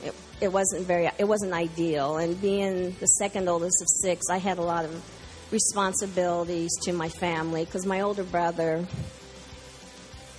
it, 0.02 0.14
it 0.40 0.52
wasn't 0.52 0.84
very 0.84 1.08
it 1.18 1.28
wasn't 1.28 1.52
ideal 1.52 2.16
and 2.16 2.40
being 2.40 2.96
the 2.98 3.06
second 3.06 3.48
oldest 3.48 3.80
of 3.80 3.88
six 4.02 4.26
I 4.30 4.38
had 4.38 4.58
a 4.58 4.62
lot 4.62 4.84
of 4.84 5.04
responsibilities 5.52 6.70
to 6.82 6.92
my 6.92 7.08
family 7.08 7.64
because 7.64 7.86
my 7.86 8.00
older 8.00 8.24
brother 8.24 8.84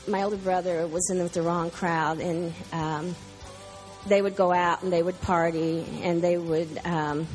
my 0.07 0.23
older 0.23 0.37
brother 0.37 0.87
was 0.87 1.09
in 1.11 1.21
with 1.21 1.33
the 1.33 1.41
wrong 1.41 1.69
crowd 1.69 2.19
and 2.19 2.53
um, 2.73 3.15
they 4.07 4.21
would 4.21 4.35
go 4.35 4.51
out 4.51 4.81
and 4.81 4.91
they 4.91 5.03
would 5.03 5.19
party 5.21 5.85
and 6.01 6.21
they 6.21 6.37
would 6.37 6.79
um, 6.85 7.27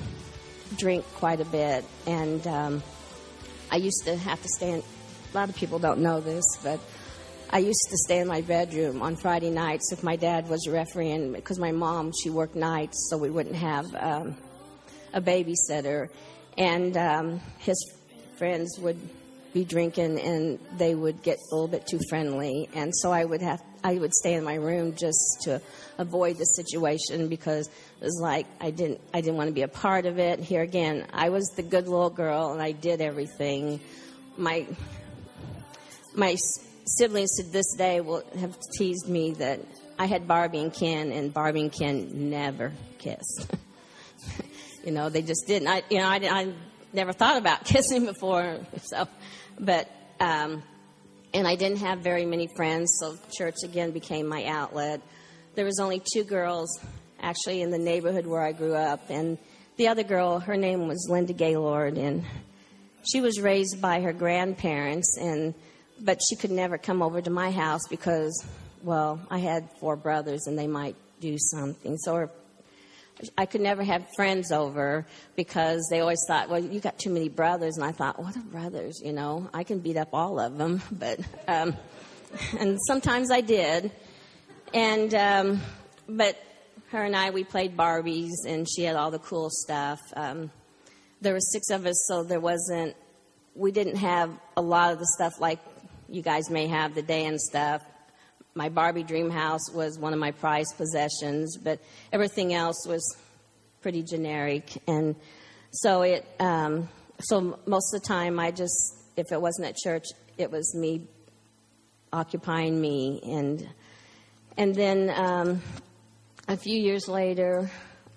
drink 0.76 1.04
quite 1.14 1.40
a 1.40 1.44
bit 1.44 1.84
and 2.06 2.46
um, 2.46 2.82
I 3.70 3.76
used 3.76 4.04
to 4.04 4.16
have 4.16 4.40
to 4.42 4.48
stay 4.48 4.72
in, 4.72 4.80
a 4.80 5.36
lot 5.36 5.48
of 5.48 5.56
people 5.56 5.78
don't 5.78 6.00
know 6.00 6.20
this, 6.20 6.44
but 6.62 6.78
I 7.50 7.58
used 7.58 7.86
to 7.90 7.96
stay 7.96 8.18
in 8.18 8.28
my 8.28 8.40
bedroom 8.40 9.02
on 9.02 9.16
Friday 9.16 9.50
nights 9.50 9.92
if 9.92 10.02
my 10.02 10.16
dad 10.16 10.48
was 10.48 10.68
refereeing, 10.68 11.32
because 11.32 11.58
my 11.58 11.72
mom, 11.72 12.12
she 12.12 12.30
worked 12.30 12.56
nights, 12.56 13.08
so 13.10 13.16
we 13.16 13.30
wouldn't 13.30 13.56
have 13.56 13.86
um, 13.94 14.36
a 15.12 15.20
babysitter. 15.20 16.08
And 16.56 16.96
um, 16.96 17.40
his 17.58 17.92
friends 18.36 18.78
would 18.78 18.98
be 19.54 19.64
drinking 19.64 20.20
and 20.20 20.58
they 20.76 20.94
would 20.94 21.22
get 21.22 21.38
a 21.38 21.54
little 21.54 21.68
bit 21.68 21.86
too 21.86 22.00
friendly. 22.10 22.68
And 22.74 22.94
so 22.94 23.10
I 23.10 23.24
would 23.24 23.40
have, 23.40 23.62
I 23.82 23.94
would 23.94 24.12
stay 24.12 24.34
in 24.34 24.44
my 24.44 24.56
room 24.56 24.94
just 24.94 25.42
to 25.44 25.62
avoid 25.96 26.36
the 26.36 26.44
situation 26.44 27.28
because 27.28 27.68
it 27.68 28.04
was 28.04 28.18
like 28.20 28.46
I 28.60 28.70
didn't 28.70 29.00
I 29.14 29.22
didn't 29.22 29.36
want 29.36 29.48
to 29.48 29.54
be 29.54 29.62
a 29.62 29.68
part 29.68 30.04
of 30.04 30.18
it. 30.18 30.40
Here 30.40 30.60
again, 30.60 31.06
I 31.12 31.30
was 31.30 31.46
the 31.56 31.62
good 31.62 31.88
little 31.88 32.10
girl 32.10 32.52
and 32.52 32.60
I 32.60 32.72
did 32.72 33.00
everything. 33.00 33.80
My 34.36 34.66
my 36.14 36.36
siblings 36.86 37.36
to 37.36 37.44
this 37.44 37.72
day 37.76 38.00
will 38.00 38.24
have 38.38 38.58
teased 38.76 39.08
me 39.08 39.32
that 39.34 39.60
I 39.98 40.06
had 40.06 40.26
Barbie 40.26 40.58
and 40.58 40.72
Ken, 40.72 41.12
and 41.12 41.32
Barbie 41.32 41.62
and 41.62 41.72
Ken 41.72 42.30
never 42.30 42.72
kissed. 42.98 43.46
you 44.84 44.92
know, 44.92 45.08
they 45.08 45.22
just 45.22 45.46
didn't. 45.46 45.68
I, 45.68 45.82
you 45.88 45.98
know, 45.98 46.08
I, 46.08 46.16
I 46.16 46.52
never 46.92 47.12
thought 47.12 47.36
about 47.36 47.64
kissing 47.64 48.06
before, 48.06 48.58
so, 48.82 49.08
but, 49.58 49.88
um, 50.20 50.62
and 51.32 51.46
I 51.46 51.56
didn't 51.56 51.78
have 51.78 52.00
very 52.00 52.24
many 52.24 52.48
friends, 52.56 52.96
so 53.00 53.16
church 53.36 53.56
again 53.64 53.90
became 53.90 54.26
my 54.26 54.44
outlet. 54.46 55.00
There 55.54 55.64
was 55.64 55.78
only 55.80 56.02
two 56.12 56.24
girls 56.24 56.68
actually 57.20 57.62
in 57.62 57.70
the 57.70 57.78
neighborhood 57.78 58.26
where 58.26 58.42
I 58.42 58.52
grew 58.52 58.74
up, 58.74 59.10
and 59.10 59.38
the 59.76 59.88
other 59.88 60.02
girl, 60.04 60.38
her 60.40 60.56
name 60.56 60.86
was 60.86 61.08
Linda 61.10 61.32
Gaylord, 61.32 61.98
and 61.98 62.24
she 63.10 63.20
was 63.20 63.40
raised 63.40 63.80
by 63.80 64.00
her 64.00 64.12
grandparents, 64.12 65.16
and 65.20 65.54
but 66.00 66.20
she 66.28 66.36
could 66.36 66.50
never 66.50 66.76
come 66.78 67.02
over 67.02 67.20
to 67.20 67.30
my 67.30 67.50
house 67.50 67.86
because, 67.88 68.44
well, 68.82 69.20
I 69.30 69.38
had 69.38 69.68
four 69.80 69.96
brothers, 69.96 70.46
and 70.46 70.58
they 70.58 70.66
might 70.66 70.96
do 71.20 71.36
something. 71.38 71.96
So 71.98 72.14
her, 72.14 72.30
I 73.38 73.46
could 73.46 73.60
never 73.60 73.82
have 73.82 74.06
friends 74.16 74.50
over 74.52 75.06
because 75.36 75.86
they 75.90 76.00
always 76.00 76.22
thought, 76.26 76.48
well, 76.48 76.58
you 76.58 76.80
got 76.80 76.98
too 76.98 77.10
many 77.10 77.28
brothers, 77.28 77.76
and 77.76 77.84
I 77.84 77.92
thought, 77.92 78.20
what 78.20 78.36
are 78.36 78.40
brothers? 78.40 79.00
You 79.02 79.12
know, 79.12 79.48
I 79.54 79.64
can 79.64 79.78
beat 79.78 79.96
up 79.96 80.08
all 80.12 80.40
of 80.40 80.58
them, 80.58 80.82
but 80.92 81.20
um, 81.48 81.76
and 82.58 82.78
sometimes 82.86 83.30
I 83.30 83.40
did, 83.40 83.92
and 84.72 85.14
um, 85.14 85.60
but 86.08 86.36
her 86.90 87.02
and 87.02 87.16
I, 87.16 87.30
we 87.30 87.44
played 87.44 87.76
Barbies, 87.76 88.46
and 88.46 88.68
she 88.68 88.82
had 88.82 88.96
all 88.96 89.10
the 89.10 89.18
cool 89.18 89.50
stuff. 89.50 90.00
Um, 90.14 90.50
there 91.20 91.32
were 91.32 91.40
six 91.40 91.70
of 91.70 91.86
us, 91.86 92.04
so 92.06 92.22
there 92.22 92.40
wasn't, 92.40 92.94
we 93.54 93.72
didn't 93.72 93.96
have 93.96 94.30
a 94.56 94.62
lot 94.62 94.92
of 94.92 94.98
the 94.98 95.06
stuff 95.06 95.40
like 95.40 95.58
you 96.08 96.22
guys 96.22 96.50
may 96.50 96.66
have, 96.66 96.94
the 96.94 97.02
day 97.02 97.24
and 97.24 97.40
stuff. 97.40 97.82
My 98.54 98.68
Barbie 98.68 99.02
dream 99.02 99.30
house 99.30 99.70
was 99.72 99.98
one 99.98 100.12
of 100.12 100.18
my 100.18 100.30
prized 100.30 100.76
possessions, 100.76 101.56
but 101.56 101.80
everything 102.12 102.54
else 102.54 102.86
was 102.86 103.16
pretty 103.82 104.02
generic. 104.02 104.70
And 104.86 105.16
so 105.72 106.02
it, 106.02 106.24
um, 106.38 106.88
so 107.20 107.58
most 107.66 107.92
of 107.92 108.00
the 108.00 108.06
time 108.06 108.38
I 108.38 108.50
just, 108.50 108.96
if 109.16 109.32
it 109.32 109.40
wasn't 109.40 109.68
at 109.68 109.76
church, 109.76 110.04
it 110.38 110.50
was 110.50 110.74
me 110.74 111.02
occupying 112.12 112.80
me. 112.80 113.20
And, 113.24 113.68
and 114.56 114.74
then, 114.74 115.10
um, 115.10 115.60
a 116.46 116.56
few 116.56 116.78
years 116.78 117.08
later, 117.08 117.70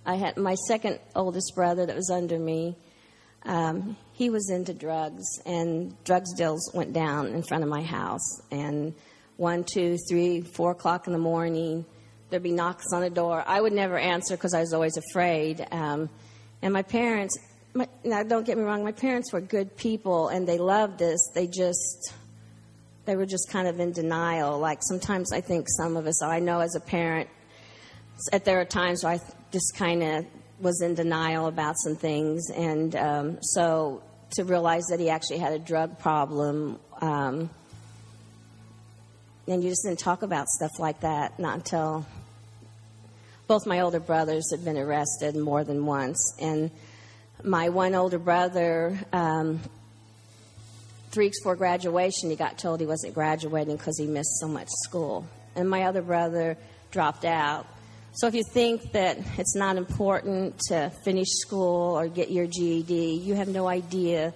I 0.05 0.15
had 0.15 0.37
my 0.37 0.55
second 0.67 0.99
oldest 1.15 1.53
brother 1.55 1.85
that 1.85 1.95
was 1.95 2.09
under 2.09 2.37
me. 2.37 2.75
Um, 3.43 3.95
he 4.13 4.29
was 4.29 4.49
into 4.49 4.73
drugs, 4.73 5.23
and 5.45 5.95
drugs 6.03 6.33
deals 6.33 6.69
went 6.73 6.93
down 6.93 7.27
in 7.27 7.41
front 7.43 7.63
of 7.63 7.69
my 7.69 7.81
house. 7.81 8.41
And 8.51 8.93
one, 9.37 9.63
two, 9.63 9.97
three, 10.09 10.41
four 10.41 10.71
o'clock 10.71 11.07
in 11.07 11.13
the 11.13 11.19
morning, 11.19 11.85
there'd 12.29 12.43
be 12.43 12.51
knocks 12.51 12.91
on 12.93 13.01
the 13.01 13.09
door. 13.09 13.43
I 13.47 13.61
would 13.61 13.73
never 13.73 13.97
answer 13.97 14.35
because 14.35 14.53
I 14.53 14.59
was 14.59 14.73
always 14.73 14.97
afraid. 14.97 15.65
Um, 15.71 16.09
and 16.61 16.73
my 16.73 16.81
parents, 16.81 17.37
my, 17.73 17.87
now 18.03 18.23
don't 18.23 18.45
get 18.45 18.57
me 18.57 18.63
wrong, 18.63 18.83
my 18.83 18.91
parents 18.91 19.31
were 19.31 19.41
good 19.41 19.77
people 19.77 20.27
and 20.29 20.47
they 20.47 20.57
loved 20.57 21.01
us. 21.01 21.31
They 21.33 21.47
just, 21.47 22.13
they 23.05 23.15
were 23.15 23.25
just 23.25 23.49
kind 23.49 23.67
of 23.67 23.79
in 23.79 23.93
denial. 23.93 24.59
Like 24.59 24.79
sometimes 24.81 25.31
I 25.31 25.41
think 25.41 25.67
some 25.77 25.95
of 25.95 26.07
us, 26.07 26.21
I 26.23 26.39
know 26.39 26.59
as 26.59 26.75
a 26.75 26.81
parent, 26.81 27.29
there 28.43 28.59
are 28.59 28.65
times 28.65 29.03
where 29.03 29.13
I 29.13 29.19
just 29.51 29.75
kind 29.75 30.03
of 30.03 30.25
was 30.59 30.81
in 30.81 30.95
denial 30.95 31.47
about 31.47 31.75
some 31.77 31.95
things, 31.95 32.49
and 32.49 32.95
um, 32.95 33.37
so 33.41 34.01
to 34.31 34.43
realize 34.43 34.85
that 34.89 34.99
he 34.99 35.09
actually 35.09 35.37
had 35.37 35.53
a 35.53 35.59
drug 35.59 35.99
problem, 35.99 36.79
um, 36.99 37.49
and 39.47 39.63
you 39.63 39.69
just 39.69 39.83
didn't 39.83 39.99
talk 39.99 40.23
about 40.23 40.47
stuff 40.47 40.71
like 40.79 41.01
that 41.01 41.39
not 41.39 41.55
until 41.55 42.05
both 43.47 43.65
my 43.65 43.79
older 43.79 43.99
brothers 43.99 44.51
had 44.51 44.65
been 44.65 44.77
arrested 44.77 45.35
more 45.35 45.63
than 45.63 45.85
once, 45.85 46.35
and 46.41 46.69
my 47.43 47.69
one 47.69 47.95
older 47.95 48.19
brother. 48.19 48.99
Um, 49.13 49.61
three 51.11 51.27
weeks 51.27 51.39
before 51.39 51.55
graduation, 51.55 52.29
he 52.29 52.35
got 52.35 52.57
told 52.57 52.81
he 52.81 52.85
wasn't 52.85 53.13
graduating 53.13 53.77
because 53.77 53.97
he 53.97 54.05
missed 54.05 54.39
so 54.41 54.47
much 54.49 54.67
school. 54.83 55.25
And 55.55 55.69
my 55.69 55.83
other 55.83 56.01
brother 56.01 56.57
dropped 56.91 57.23
out 57.23 57.65
so 58.17 58.25
if 58.25 58.33
you 58.33 58.43
think 58.43 58.93
that 58.93 59.19
it's 59.37 59.55
not 59.55 59.77
important 59.77 60.57
to 60.69 60.91
finish 61.03 61.27
school 61.29 61.95
or 61.95 62.07
get 62.07 62.31
your 62.31 62.47
GED, 62.47 63.13
you 63.13 63.35
have 63.35 63.47
no 63.47 63.67
idea 63.67 64.33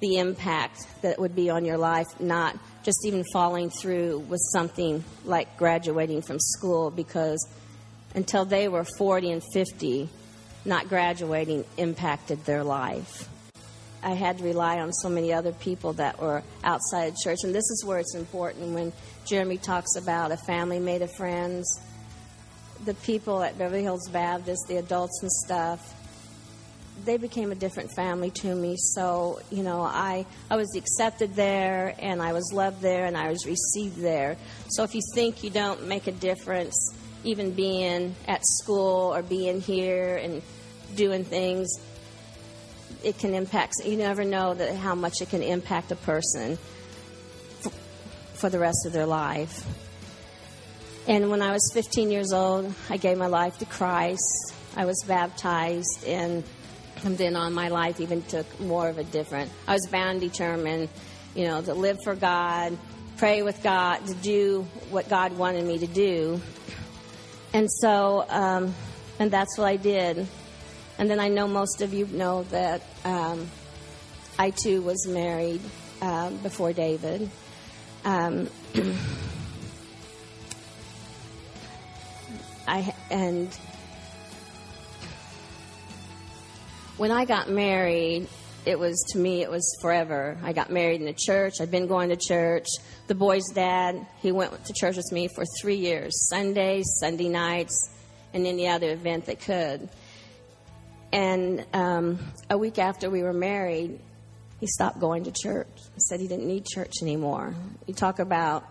the 0.00 0.18
impact 0.18 0.80
that 1.00 1.18
would 1.18 1.34
be 1.34 1.48
on 1.48 1.64
your 1.64 1.78
life, 1.78 2.20
not 2.20 2.58
just 2.82 3.06
even 3.06 3.24
falling 3.32 3.70
through 3.70 4.18
with 4.28 4.40
something 4.52 5.04
like 5.24 5.56
graduating 5.56 6.22
from 6.22 6.38
school 6.40 6.90
because 6.90 7.46
until 8.14 8.44
they 8.44 8.68
were 8.68 8.84
40 8.98 9.30
and 9.32 9.42
50, 9.52 10.08
not 10.64 10.88
graduating 10.88 11.64
impacted 11.76 12.44
their 12.44 12.64
life. 12.64 13.28
I 14.02 14.14
had 14.14 14.38
to 14.38 14.44
rely 14.44 14.80
on 14.80 14.92
so 14.92 15.08
many 15.08 15.32
other 15.32 15.52
people 15.52 15.92
that 15.94 16.20
were 16.20 16.42
outside 16.64 17.14
church. 17.22 17.38
And 17.44 17.54
this 17.54 17.70
is 17.70 17.84
where 17.84 18.00
it's 18.00 18.16
important 18.16 18.74
when 18.74 18.92
Jeremy 19.26 19.58
talks 19.58 19.94
about 19.96 20.32
a 20.32 20.36
family 20.36 20.80
made 20.80 21.02
of 21.02 21.14
friends. 21.14 21.80
The 22.84 22.94
people 22.94 23.42
at 23.44 23.56
Beverly 23.56 23.82
Hills 23.82 24.08
Baptist, 24.08 24.66
the 24.66 24.78
adults 24.78 25.20
and 25.22 25.30
stuff, 25.30 25.94
they 27.04 27.16
became 27.16 27.50
a 27.50 27.54
different 27.54 27.90
family 27.94 28.30
to 28.30 28.54
me. 28.54 28.76
So, 28.76 29.40
you 29.50 29.62
know, 29.62 29.82
I, 29.82 30.26
I 30.50 30.56
was 30.56 30.76
accepted 30.76 31.34
there 31.34 31.94
and 31.98 32.22
I 32.22 32.32
was 32.32 32.52
loved 32.52 32.80
there 32.80 33.06
and 33.06 33.16
I 33.16 33.28
was 33.28 33.44
received 33.46 33.98
there. 33.98 34.36
So 34.68 34.84
if 34.84 34.94
you 34.94 35.00
think 35.14 35.42
you 35.42 35.50
don't 35.50 35.86
make 35.88 36.06
a 36.06 36.12
difference, 36.12 36.94
even 37.24 37.52
being 37.52 38.14
at 38.28 38.40
school 38.44 39.14
or 39.14 39.22
being 39.22 39.60
here 39.60 40.16
and 40.16 40.42
doing 40.94 41.24
things, 41.24 41.68
it 43.02 43.18
can 43.18 43.34
impact. 43.34 43.74
You 43.84 43.96
never 43.96 44.24
know 44.24 44.54
that 44.54 44.76
how 44.76 44.94
much 44.94 45.20
it 45.22 45.30
can 45.30 45.42
impact 45.42 45.90
a 45.90 45.96
person 45.96 46.58
f- 47.64 47.72
for 48.34 48.48
the 48.48 48.58
rest 48.58 48.86
of 48.86 48.92
their 48.92 49.06
life. 49.06 49.66
And 51.08 51.30
when 51.30 51.42
I 51.42 51.50
was 51.52 51.68
15 51.74 52.12
years 52.12 52.32
old, 52.32 52.72
I 52.88 52.96
gave 52.96 53.18
my 53.18 53.26
life 53.26 53.58
to 53.58 53.64
Christ. 53.64 54.54
I 54.76 54.84
was 54.84 55.02
baptized, 55.06 56.04
and 56.06 56.44
from 57.02 57.16
then 57.16 57.36
on, 57.36 57.52
my 57.52 57.68
life 57.68 58.00
even 58.00 58.22
took 58.22 58.60
more 58.60 58.88
of 58.88 58.96
a 58.96 59.04
different. 59.04 59.50
I 59.66 59.72
was 59.74 59.86
bound, 59.90 60.20
determined, 60.20 60.88
you 61.34 61.46
know, 61.46 61.60
to 61.60 61.74
live 61.74 61.98
for 62.04 62.14
God, 62.14 62.78
pray 63.16 63.42
with 63.42 63.62
God, 63.62 64.06
to 64.06 64.14
do 64.14 64.62
what 64.90 65.08
God 65.08 65.36
wanted 65.36 65.64
me 65.64 65.78
to 65.78 65.86
do. 65.86 66.40
And 67.52 67.70
so, 67.70 68.24
um, 68.28 68.74
and 69.18 69.30
that's 69.30 69.58
what 69.58 69.66
I 69.66 69.76
did. 69.76 70.26
And 70.98 71.10
then 71.10 71.20
I 71.20 71.28
know 71.28 71.48
most 71.48 71.82
of 71.82 71.92
you 71.92 72.06
know 72.06 72.44
that 72.44 72.82
um, 73.04 73.50
I 74.38 74.50
too 74.50 74.80
was 74.82 75.06
married 75.06 75.60
uh, 76.00 76.30
before 76.30 76.72
David. 76.72 77.28
Um, 78.04 78.48
I 82.66 82.94
and 83.10 83.48
when 86.96 87.10
I 87.10 87.24
got 87.24 87.48
married, 87.48 88.28
it 88.64 88.78
was 88.78 89.02
to 89.12 89.18
me 89.18 89.42
it 89.42 89.50
was 89.50 89.64
forever. 89.80 90.38
I 90.42 90.52
got 90.52 90.70
married 90.70 91.00
in 91.00 91.08
a 91.08 91.14
church. 91.14 91.54
I'd 91.60 91.70
been 91.70 91.86
going 91.86 92.10
to 92.10 92.16
church. 92.16 92.66
The 93.06 93.14
boy's 93.14 93.48
dad, 93.52 94.06
he 94.20 94.32
went 94.32 94.64
to 94.64 94.72
church 94.72 94.96
with 94.96 95.10
me 95.10 95.28
for 95.34 95.44
three 95.60 95.76
years, 95.76 96.28
Sundays, 96.28 96.84
Sunday 97.00 97.28
nights, 97.28 97.90
and 98.32 98.46
any 98.46 98.68
other 98.68 98.90
event 98.90 99.26
that 99.26 99.40
could. 99.40 99.88
And 101.12 101.66
um, 101.74 102.18
a 102.48 102.56
week 102.56 102.78
after 102.78 103.10
we 103.10 103.22
were 103.22 103.34
married, 103.34 103.98
he 104.60 104.66
stopped 104.66 105.00
going 105.00 105.24
to 105.24 105.32
church. 105.32 105.68
He 105.94 106.00
said 106.00 106.20
he 106.20 106.28
didn't 106.28 106.46
need 106.46 106.64
church 106.64 106.92
anymore. 107.02 107.54
You 107.86 107.94
talk 107.94 108.18
about 108.18 108.64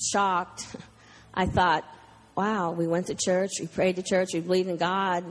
shocked. 0.00 0.66
I 1.34 1.46
thought, 1.46 1.84
wow, 2.36 2.72
we 2.72 2.86
went 2.86 3.08
to 3.08 3.14
church, 3.14 3.50
we 3.60 3.66
prayed 3.66 3.96
to 3.96 4.02
church, 4.02 4.28
we 4.34 4.40
believed 4.40 4.68
in 4.68 4.76
God. 4.76 5.24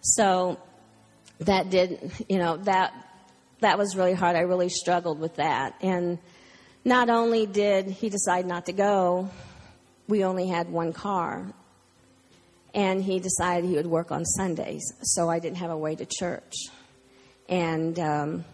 So 0.00 0.58
that 1.40 1.70
did, 1.70 2.12
you 2.28 2.38
know, 2.38 2.56
that 2.58 2.92
that 3.60 3.78
was 3.78 3.96
really 3.96 4.14
hard. 4.14 4.36
I 4.36 4.40
really 4.40 4.68
struggled 4.68 5.18
with 5.18 5.36
that. 5.36 5.74
And 5.80 6.18
not 6.84 7.08
only 7.08 7.46
did 7.46 7.86
he 7.86 8.10
decide 8.10 8.46
not 8.46 8.66
to 8.66 8.72
go, 8.72 9.30
we 10.06 10.24
only 10.24 10.48
had 10.48 10.68
one 10.70 10.92
car 10.92 11.46
and 12.74 13.02
he 13.02 13.20
decided 13.20 13.68
he 13.68 13.76
would 13.76 13.86
work 13.86 14.10
on 14.10 14.24
Sundays, 14.24 14.82
so 15.02 15.30
I 15.30 15.38
didn't 15.38 15.58
have 15.58 15.70
a 15.70 15.76
way 15.76 15.94
to 15.94 16.04
church. 16.04 16.54
And 17.48 17.98
um, 18.00 18.44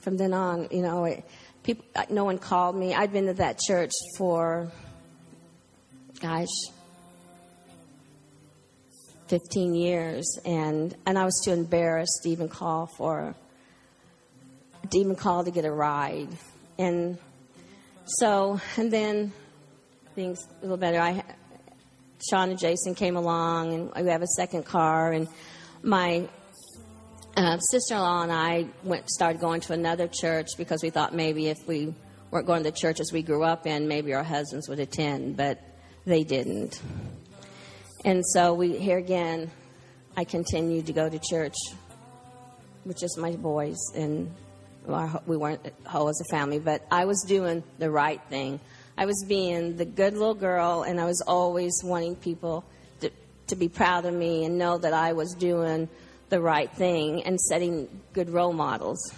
from 0.00 0.16
then 0.16 0.32
on, 0.32 0.68
you 0.70 0.80
know, 0.80 1.04
it, 1.04 1.24
people, 1.62 1.84
no 2.08 2.24
one 2.24 2.38
called 2.38 2.74
me. 2.74 2.94
I'd 2.94 3.12
been 3.12 3.26
to 3.26 3.34
that 3.34 3.58
church 3.58 3.92
for, 4.16 4.72
gosh, 6.20 6.48
15 9.28 9.74
years, 9.74 10.38
and 10.44 10.96
and 11.06 11.18
I 11.18 11.24
was 11.24 11.40
too 11.44 11.52
embarrassed 11.52 12.20
to 12.22 12.30
even 12.30 12.48
call 12.48 12.86
for, 12.86 13.34
to 14.90 14.98
even 14.98 15.16
call 15.16 15.44
to 15.44 15.50
get 15.50 15.64
a 15.64 15.72
ride, 15.72 16.28
and 16.78 17.18
so 18.04 18.60
and 18.76 18.92
then 18.92 19.32
things 20.14 20.46
a 20.60 20.62
little 20.62 20.76
better. 20.76 21.00
I 21.00 21.22
Sean 22.28 22.50
and 22.50 22.58
Jason 22.58 22.94
came 22.94 23.16
along, 23.16 23.74
and 23.74 24.04
we 24.04 24.10
have 24.10 24.22
a 24.22 24.26
second 24.26 24.64
car. 24.64 25.12
And 25.12 25.28
my 25.82 26.28
uh, 27.36 27.58
sister-in-law 27.58 28.22
and 28.22 28.32
I 28.32 28.66
went 28.82 29.08
started 29.10 29.40
going 29.40 29.60
to 29.62 29.72
another 29.72 30.08
church 30.08 30.48
because 30.56 30.82
we 30.82 30.90
thought 30.90 31.14
maybe 31.14 31.48
if 31.48 31.58
we 31.66 31.94
weren't 32.30 32.46
going 32.46 32.62
to 32.62 32.70
the 32.70 32.76
churches 32.76 33.12
we 33.12 33.22
grew 33.22 33.44
up 33.44 33.66
in, 33.66 33.88
maybe 33.88 34.14
our 34.14 34.24
husbands 34.24 34.68
would 34.68 34.80
attend, 34.80 35.36
but 35.36 35.60
they 36.04 36.24
didn't. 36.24 36.80
And 38.06 38.24
so 38.24 38.54
we 38.54 38.78
here 38.78 38.98
again, 38.98 39.50
I 40.16 40.22
continued 40.22 40.86
to 40.86 40.92
go 40.92 41.08
to 41.08 41.18
church 41.18 41.56
with 42.84 42.96
just 42.96 43.18
my 43.18 43.32
boys, 43.32 43.78
and 43.96 44.32
our, 44.88 45.20
we 45.26 45.36
weren't 45.36 45.60
whole 45.84 46.08
as 46.08 46.20
a 46.20 46.24
family, 46.30 46.60
but 46.60 46.86
I 46.88 47.04
was 47.04 47.24
doing 47.26 47.64
the 47.80 47.90
right 47.90 48.20
thing. 48.30 48.60
I 48.96 49.06
was 49.06 49.24
being 49.26 49.76
the 49.76 49.84
good 49.84 50.12
little 50.12 50.36
girl, 50.36 50.84
and 50.84 51.00
I 51.00 51.04
was 51.04 51.20
always 51.26 51.80
wanting 51.82 52.14
people 52.14 52.64
to, 53.00 53.10
to 53.48 53.56
be 53.56 53.68
proud 53.68 54.04
of 54.04 54.14
me 54.14 54.44
and 54.44 54.56
know 54.56 54.78
that 54.78 54.92
I 54.92 55.12
was 55.12 55.34
doing 55.34 55.88
the 56.28 56.40
right 56.40 56.70
thing 56.70 57.24
and 57.24 57.40
setting 57.40 57.88
good 58.12 58.30
role 58.30 58.52
models. 58.52 59.12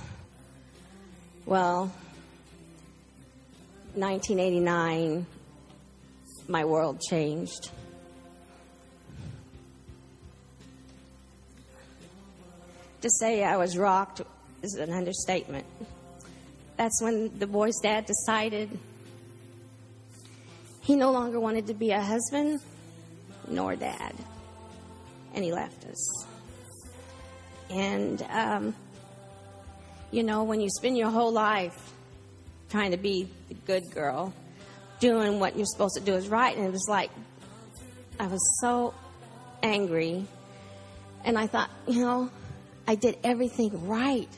Well, 1.44 1.92
1989, 3.96 5.26
my 6.48 6.64
world 6.64 7.02
changed. 7.02 7.68
To 13.08 13.14
say 13.14 13.42
I 13.42 13.56
was 13.56 13.78
rocked 13.78 14.20
is 14.60 14.74
an 14.74 14.92
understatement. 14.92 15.64
That's 16.76 17.00
when 17.00 17.38
the 17.38 17.46
boy's 17.46 17.78
dad 17.82 18.04
decided 18.04 18.68
he 20.82 20.94
no 20.94 21.10
longer 21.10 21.40
wanted 21.40 21.68
to 21.68 21.74
be 21.74 21.90
a 21.92 22.02
husband 22.02 22.60
nor 23.48 23.76
dad. 23.76 24.14
And 25.34 25.42
he 25.42 25.52
left 25.54 25.86
us. 25.86 26.26
And, 27.70 28.20
um, 28.28 28.74
you 30.10 30.22
know, 30.22 30.44
when 30.44 30.60
you 30.60 30.68
spend 30.68 30.98
your 30.98 31.08
whole 31.08 31.32
life 31.32 31.94
trying 32.68 32.90
to 32.90 32.98
be 32.98 33.26
the 33.48 33.54
good 33.54 33.84
girl, 33.90 34.34
doing 35.00 35.40
what 35.40 35.56
you're 35.56 35.64
supposed 35.64 35.94
to 35.94 36.02
do 36.02 36.12
is 36.12 36.28
right, 36.28 36.54
and 36.54 36.66
it 36.66 36.72
was 36.72 36.88
like, 36.90 37.10
I 38.20 38.26
was 38.26 38.60
so 38.60 38.92
angry. 39.62 40.26
And 41.24 41.38
I 41.38 41.46
thought, 41.46 41.70
you 41.86 42.02
know, 42.02 42.30
I 42.88 42.94
did 42.94 43.18
everything 43.22 43.86
right. 43.86 44.30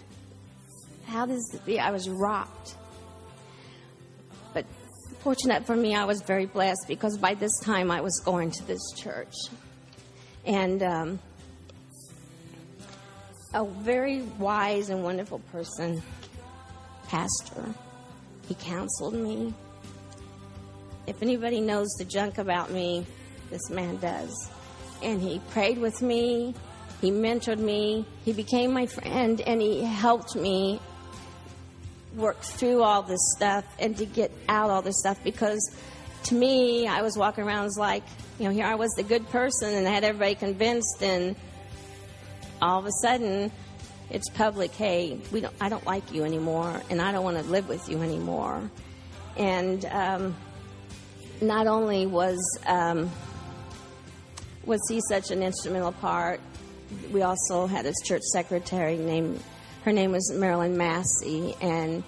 How 1.06 1.24
does 1.24 1.54
it 1.54 1.64
be? 1.64 1.78
I 1.78 1.92
was 1.92 2.08
rocked 2.08 2.74
But 4.52 4.66
fortunate 5.20 5.64
for 5.66 5.76
me, 5.76 5.94
I 5.94 6.04
was 6.04 6.20
very 6.22 6.46
blessed 6.46 6.86
because 6.88 7.16
by 7.16 7.34
this 7.34 7.56
time 7.60 7.92
I 7.92 8.00
was 8.00 8.20
going 8.24 8.50
to 8.50 8.66
this 8.66 8.82
church. 8.96 9.34
And 10.44 10.82
um, 10.82 11.20
a 13.54 13.64
very 13.64 14.22
wise 14.40 14.90
and 14.90 15.04
wonderful 15.04 15.38
person, 15.52 16.02
pastor, 17.06 17.72
he 18.48 18.54
counseled 18.54 19.14
me. 19.14 19.54
If 21.06 21.22
anybody 21.22 21.60
knows 21.60 21.88
the 21.98 22.04
junk 22.04 22.38
about 22.38 22.72
me, 22.72 23.06
this 23.48 23.70
man 23.70 23.98
does. 23.98 24.50
And 25.04 25.22
he 25.22 25.40
prayed 25.50 25.78
with 25.78 26.02
me, 26.02 26.52
he 27.00 27.10
mentored 27.10 27.58
me, 27.58 28.06
he 28.24 28.32
became 28.32 28.72
my 28.72 28.86
friend, 28.86 29.40
and 29.40 29.60
he 29.60 29.82
helped 29.82 30.36
me 30.36 30.80
work 32.16 32.40
through 32.40 32.82
all 32.82 33.02
this 33.02 33.20
stuff 33.36 33.64
and 33.78 33.96
to 33.96 34.04
get 34.04 34.32
out 34.48 34.68
all 34.68 34.82
this 34.82 34.98
stuff 34.98 35.22
because 35.22 35.60
to 36.24 36.34
me, 36.34 36.86
I 36.86 37.02
was 37.02 37.16
walking 37.16 37.44
around 37.44 37.70
like, 37.76 38.02
you 38.38 38.44
know, 38.44 38.50
here 38.50 38.66
I 38.66 38.74
was 38.74 38.90
the 38.92 39.02
good 39.02 39.28
person 39.30 39.74
and 39.74 39.86
I 39.86 39.90
had 39.90 40.04
everybody 40.04 40.34
convinced, 40.34 41.02
and 41.02 41.36
all 42.60 42.78
of 42.78 42.86
a 42.86 42.92
sudden, 43.02 43.50
it's 44.10 44.28
public. 44.30 44.72
Hey, 44.72 45.18
we 45.32 45.40
don't, 45.40 45.54
I 45.60 45.68
don't 45.68 45.86
like 45.86 46.12
you 46.12 46.24
anymore, 46.24 46.82
and 46.90 47.00
I 47.00 47.12
don't 47.12 47.24
want 47.24 47.38
to 47.38 47.44
live 47.44 47.68
with 47.68 47.88
you 47.88 48.02
anymore. 48.02 48.70
And 49.36 49.84
um, 49.86 50.36
not 51.40 51.66
only 51.66 52.06
was 52.06 52.38
um, 52.66 53.10
was 54.64 54.80
he 54.88 55.00
such 55.08 55.30
an 55.30 55.42
instrumental 55.42 55.92
part, 55.92 56.40
we 57.12 57.22
also 57.22 57.66
had 57.66 57.84
his 57.84 58.00
church 58.04 58.22
secretary 58.22 58.96
named 58.96 59.42
her 59.84 59.92
name 59.92 60.12
was 60.12 60.30
Marilyn 60.30 60.76
Massey, 60.76 61.56
and 61.60 62.04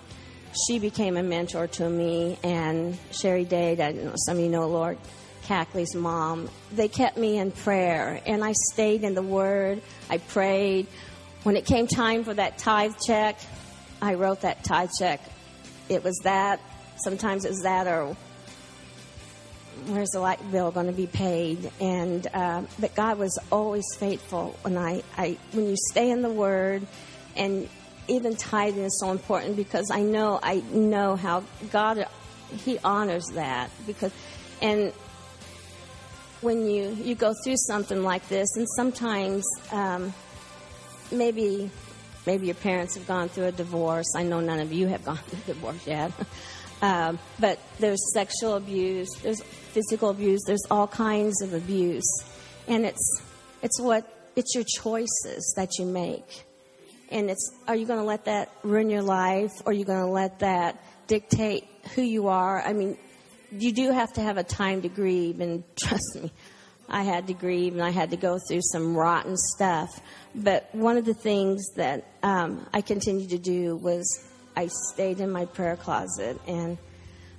she 0.66 0.78
became 0.78 1.16
a 1.16 1.22
mentor 1.22 1.66
to 1.68 1.88
me. 1.88 2.38
And 2.42 2.98
Sherry 3.10 3.44
Dade, 3.44 3.80
I 3.80 3.92
know 3.92 4.12
some 4.26 4.36
of 4.36 4.42
you 4.42 4.50
know 4.50 4.68
Lord, 4.68 4.98
Cackley's 5.44 5.94
mom. 5.94 6.50
They 6.70 6.88
kept 6.88 7.16
me 7.16 7.38
in 7.38 7.50
prayer, 7.50 8.20
and 8.26 8.44
I 8.44 8.52
stayed 8.52 9.04
in 9.04 9.14
the 9.14 9.22
Word. 9.22 9.80
I 10.10 10.18
prayed. 10.18 10.86
When 11.44 11.56
it 11.56 11.64
came 11.64 11.86
time 11.86 12.24
for 12.24 12.34
that 12.34 12.58
tithe 12.58 12.92
check, 13.06 13.40
I 14.02 14.14
wrote 14.14 14.42
that 14.42 14.64
tithe 14.64 14.90
check. 14.98 15.20
It 15.88 16.04
was 16.04 16.18
that. 16.24 16.60
Sometimes 17.02 17.46
it 17.46 17.48
was 17.48 17.62
that, 17.62 17.86
or 17.86 18.14
where's 19.86 20.10
the 20.10 20.20
light 20.20 20.38
bill 20.50 20.70
going 20.70 20.86
to 20.86 20.92
be 20.92 21.06
paid? 21.06 21.70
And 21.80 22.26
uh, 22.32 22.62
but 22.78 22.94
God 22.94 23.18
was 23.18 23.38
always 23.50 23.84
faithful. 23.98 24.56
When 24.62 24.76
I, 24.76 25.02
I 25.16 25.36
when 25.52 25.66
you 25.68 25.76
stay 25.90 26.10
in 26.10 26.22
the 26.22 26.30
Word, 26.30 26.86
and 27.36 27.68
even 28.08 28.36
tithing 28.36 28.84
is 28.84 29.00
so 29.00 29.10
important 29.10 29.56
because 29.56 29.90
I 29.90 30.02
know 30.02 30.38
I 30.42 30.56
know 30.72 31.16
how 31.16 31.44
God 31.70 32.06
He 32.64 32.78
honors 32.78 33.26
that 33.34 33.70
because 33.86 34.12
and 34.60 34.92
when 36.40 36.68
you 36.68 36.90
you 36.90 37.14
go 37.14 37.32
through 37.44 37.56
something 37.56 38.02
like 38.02 38.28
this, 38.28 38.56
and 38.56 38.66
sometimes 38.76 39.44
um, 39.70 40.12
maybe 41.10 41.70
maybe 42.26 42.46
your 42.46 42.54
parents 42.54 42.96
have 42.96 43.06
gone 43.06 43.28
through 43.28 43.46
a 43.46 43.52
divorce. 43.52 44.12
I 44.16 44.22
know 44.22 44.40
none 44.40 44.60
of 44.60 44.72
you 44.72 44.88
have 44.88 45.04
gone 45.04 45.16
through 45.16 45.38
a 45.38 45.54
divorce 45.54 45.86
yet. 45.86 46.12
Um, 46.82 47.20
but 47.38 47.60
there's 47.78 48.12
sexual 48.12 48.56
abuse, 48.56 49.08
there's 49.22 49.40
physical 49.72 50.10
abuse, 50.10 50.42
there's 50.46 50.64
all 50.70 50.86
kinds 50.86 51.42
of 51.42 51.54
abuse, 51.54 52.24
and 52.68 52.84
it's 52.84 53.22
it's 53.62 53.80
what 53.80 54.30
it's 54.36 54.54
your 54.54 54.64
choices 54.64 55.52
that 55.56 55.78
you 55.78 55.86
make, 55.86 56.44
and 57.10 57.30
it's 57.30 57.52
are 57.66 57.76
you 57.76 57.86
going 57.86 57.98
to 57.98 58.04
let 58.04 58.26
that 58.26 58.50
ruin 58.62 58.90
your 58.90 59.02
life, 59.02 59.50
or 59.64 59.70
are 59.70 59.74
you 59.74 59.84
going 59.84 60.04
to 60.04 60.12
let 60.12 60.38
that 60.40 60.82
dictate 61.06 61.68
who 61.94 62.02
you 62.02 62.28
are? 62.28 62.62
I 62.62 62.72
mean, 62.72 62.96
you 63.50 63.72
do 63.72 63.92
have 63.92 64.12
to 64.14 64.20
have 64.20 64.36
a 64.36 64.44
time 64.44 64.82
to 64.82 64.88
grieve, 64.88 65.40
and 65.40 65.64
trust 65.76 66.16
me, 66.16 66.30
I 66.88 67.02
had 67.02 67.26
to 67.28 67.34
grieve, 67.34 67.72
and 67.72 67.82
I 67.82 67.90
had 67.90 68.10
to 68.10 68.16
go 68.16 68.38
through 68.48 68.62
some 68.62 68.96
rotten 68.96 69.36
stuff. 69.36 70.00
But 70.34 70.68
one 70.72 70.96
of 70.96 71.04
the 71.04 71.14
things 71.14 71.66
that 71.76 72.06
um, 72.22 72.66
I 72.72 72.80
continued 72.80 73.30
to 73.30 73.38
do 73.38 73.76
was 73.76 74.04
I 74.56 74.68
stayed 74.92 75.20
in 75.20 75.30
my 75.30 75.46
prayer 75.46 75.76
closet 75.76 76.38
and 76.46 76.78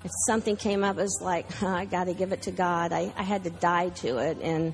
if 0.04 0.12
something 0.28 0.56
came 0.56 0.84
up, 0.84 0.98
it 0.98 1.02
was 1.02 1.20
like, 1.22 1.64
I 1.64 1.86
got 1.86 2.06
to 2.06 2.14
give 2.14 2.32
it 2.32 2.44
to 2.44 2.52
God. 2.52 2.92
I, 2.92 3.14
I 3.18 3.24
had 3.24 3.44
to 3.46 3.50
die 3.50 3.90
to 3.90 4.18
it. 4.18 4.38
And 4.42 4.74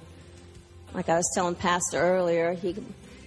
like 0.94 1.10
I 1.10 1.16
was 1.16 1.30
telling 1.36 1.56
Pastor 1.56 1.98
earlier, 2.00 2.54
he 2.54 2.76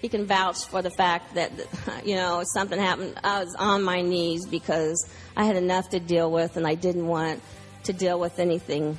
he 0.03 0.09
can 0.09 0.27
vouch 0.27 0.67
for 0.67 0.83
the 0.83 0.91
fact 0.91 1.37
that, 1.37 1.53
you 2.05 2.17
know, 2.17 2.43
something 2.55 2.79
happened. 2.79 3.15
I 3.23 3.45
was 3.45 3.55
on 3.55 3.85
my 3.85 4.03
knees 4.03 4.45
because 4.47 5.09
I 5.37 5.45
had 5.45 5.57
enough 5.57 5.91
to 5.91 6.01
deal 6.01 6.31
with 6.31 6.57
and 6.57 6.67
I 6.67 6.75
didn't 6.75 7.07
want 7.07 7.41
to 7.85 7.93
deal 7.93 8.19
with 8.19 8.41
anything, 8.41 8.99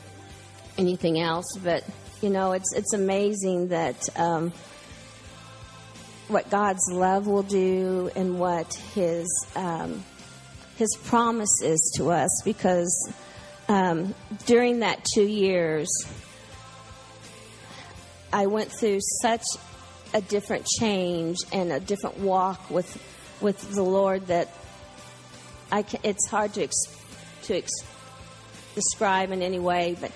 anything 0.77 1.19
else. 1.19 1.57
But, 1.61 1.83
you 2.21 2.29
know, 2.29 2.53
it's, 2.53 2.73
it's 2.73 2.93
amazing 2.93 3.67
that, 3.67 4.17
um, 4.17 4.53
what 6.29 6.49
God's 6.49 6.89
love 6.89 7.27
will 7.27 7.43
do 7.43 8.09
and 8.15 8.39
what 8.39 8.73
His 8.95 9.27
um, 9.57 10.05
His 10.77 10.95
promises 11.05 11.93
to 11.97 12.11
us. 12.11 12.41
Because 12.43 13.13
um, 13.67 14.13
during 14.45 14.79
that 14.79 15.05
two 15.13 15.27
years, 15.27 15.89
I 18.31 18.47
went 18.47 18.71
through 18.71 18.99
such 19.21 19.43
a 20.13 20.21
different 20.21 20.65
change 20.65 21.37
and 21.51 21.71
a 21.71 21.79
different 21.79 22.19
walk 22.19 22.69
with 22.69 23.01
with 23.41 23.73
the 23.73 23.83
Lord 23.83 24.27
that 24.27 24.47
I 25.71 25.83
can, 25.83 25.99
it's 26.03 26.27
hard 26.27 26.53
to 26.53 26.63
ex, 26.63 26.75
to 27.43 27.57
ex, 27.57 27.71
describe 28.73 29.31
in 29.31 29.41
any 29.41 29.59
way, 29.59 29.97
but 29.99 30.11